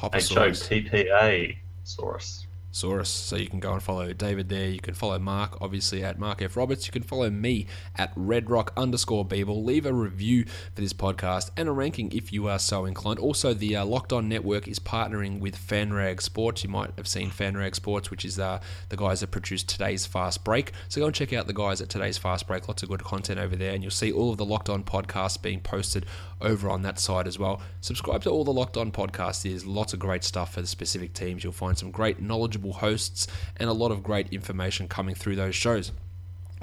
[0.00, 0.64] Hoppasaurus.
[0.64, 2.45] H O P P A Saurus.
[2.76, 3.06] Saurus.
[3.06, 4.68] So you can go and follow David there.
[4.68, 6.58] You can follow Mark, obviously, at Mark F.
[6.58, 6.86] Roberts.
[6.86, 7.66] You can follow me
[7.96, 9.64] at redrock underscore Beeble.
[9.64, 10.44] Leave a review
[10.74, 13.18] for this podcast and a ranking if you are so inclined.
[13.18, 16.62] Also, the uh, Locked On Network is partnering with FanRag Sports.
[16.62, 20.44] You might have seen FanRag Sports, which is uh, the guys that produce today's Fast
[20.44, 20.72] Break.
[20.88, 22.68] So go and check out the guys at today's Fast Break.
[22.68, 25.40] Lots of good content over there, and you'll see all of the Locked On podcasts
[25.40, 26.04] being posted
[26.42, 27.62] over on that side as well.
[27.80, 29.42] Subscribe to all the Locked On podcasts.
[29.44, 31.42] There's lots of great stuff for the specific teams.
[31.42, 33.26] You'll find some great knowledgeable hosts
[33.56, 35.92] and a lot of great information coming through those shows.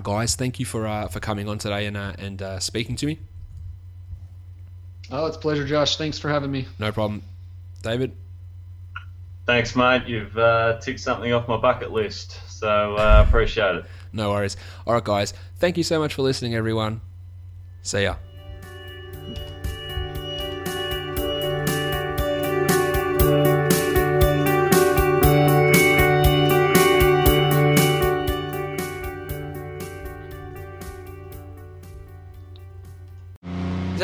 [0.01, 3.05] Guys, thank you for uh, for coming on today and uh, and uh, speaking to
[3.05, 3.19] me.
[5.11, 5.97] Oh, it's a pleasure, Josh.
[5.97, 6.67] Thanks for having me.
[6.79, 7.21] No problem,
[7.81, 8.13] David.
[9.45, 10.07] Thanks, mate.
[10.07, 13.85] You've uh, ticked something off my bucket list, so uh, appreciate it.
[14.15, 14.57] No worries.
[14.85, 15.33] All right, guys.
[15.57, 17.01] Thank you so much for listening, everyone.
[17.81, 18.17] See ya.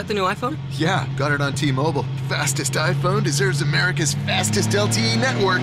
[0.10, 0.58] The new iPhone?
[0.72, 2.04] Yeah, got it on T Mobile.
[2.28, 5.62] Fastest iPhone deserves America's fastest LTE network.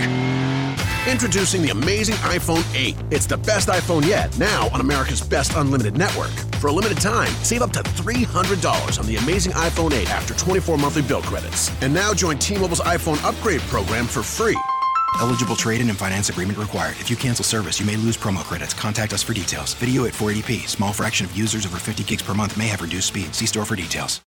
[1.10, 2.96] Introducing the amazing iPhone 8.
[3.10, 6.30] It's the best iPhone yet, now on America's best unlimited network.
[6.60, 10.78] For a limited time, save up to $300 on the amazing iPhone 8 after 24
[10.78, 11.70] monthly bill credits.
[11.82, 14.56] And now join T Mobile's iPhone upgrade program for free.
[15.20, 16.96] Eligible trade-in and finance agreement required.
[17.00, 18.74] If you cancel service, you may lose promo credits.
[18.74, 19.74] Contact us for details.
[19.74, 20.68] Video at 480p.
[20.68, 23.34] Small fraction of users over 50 gigs per month may have reduced speed.
[23.34, 24.20] See store for details.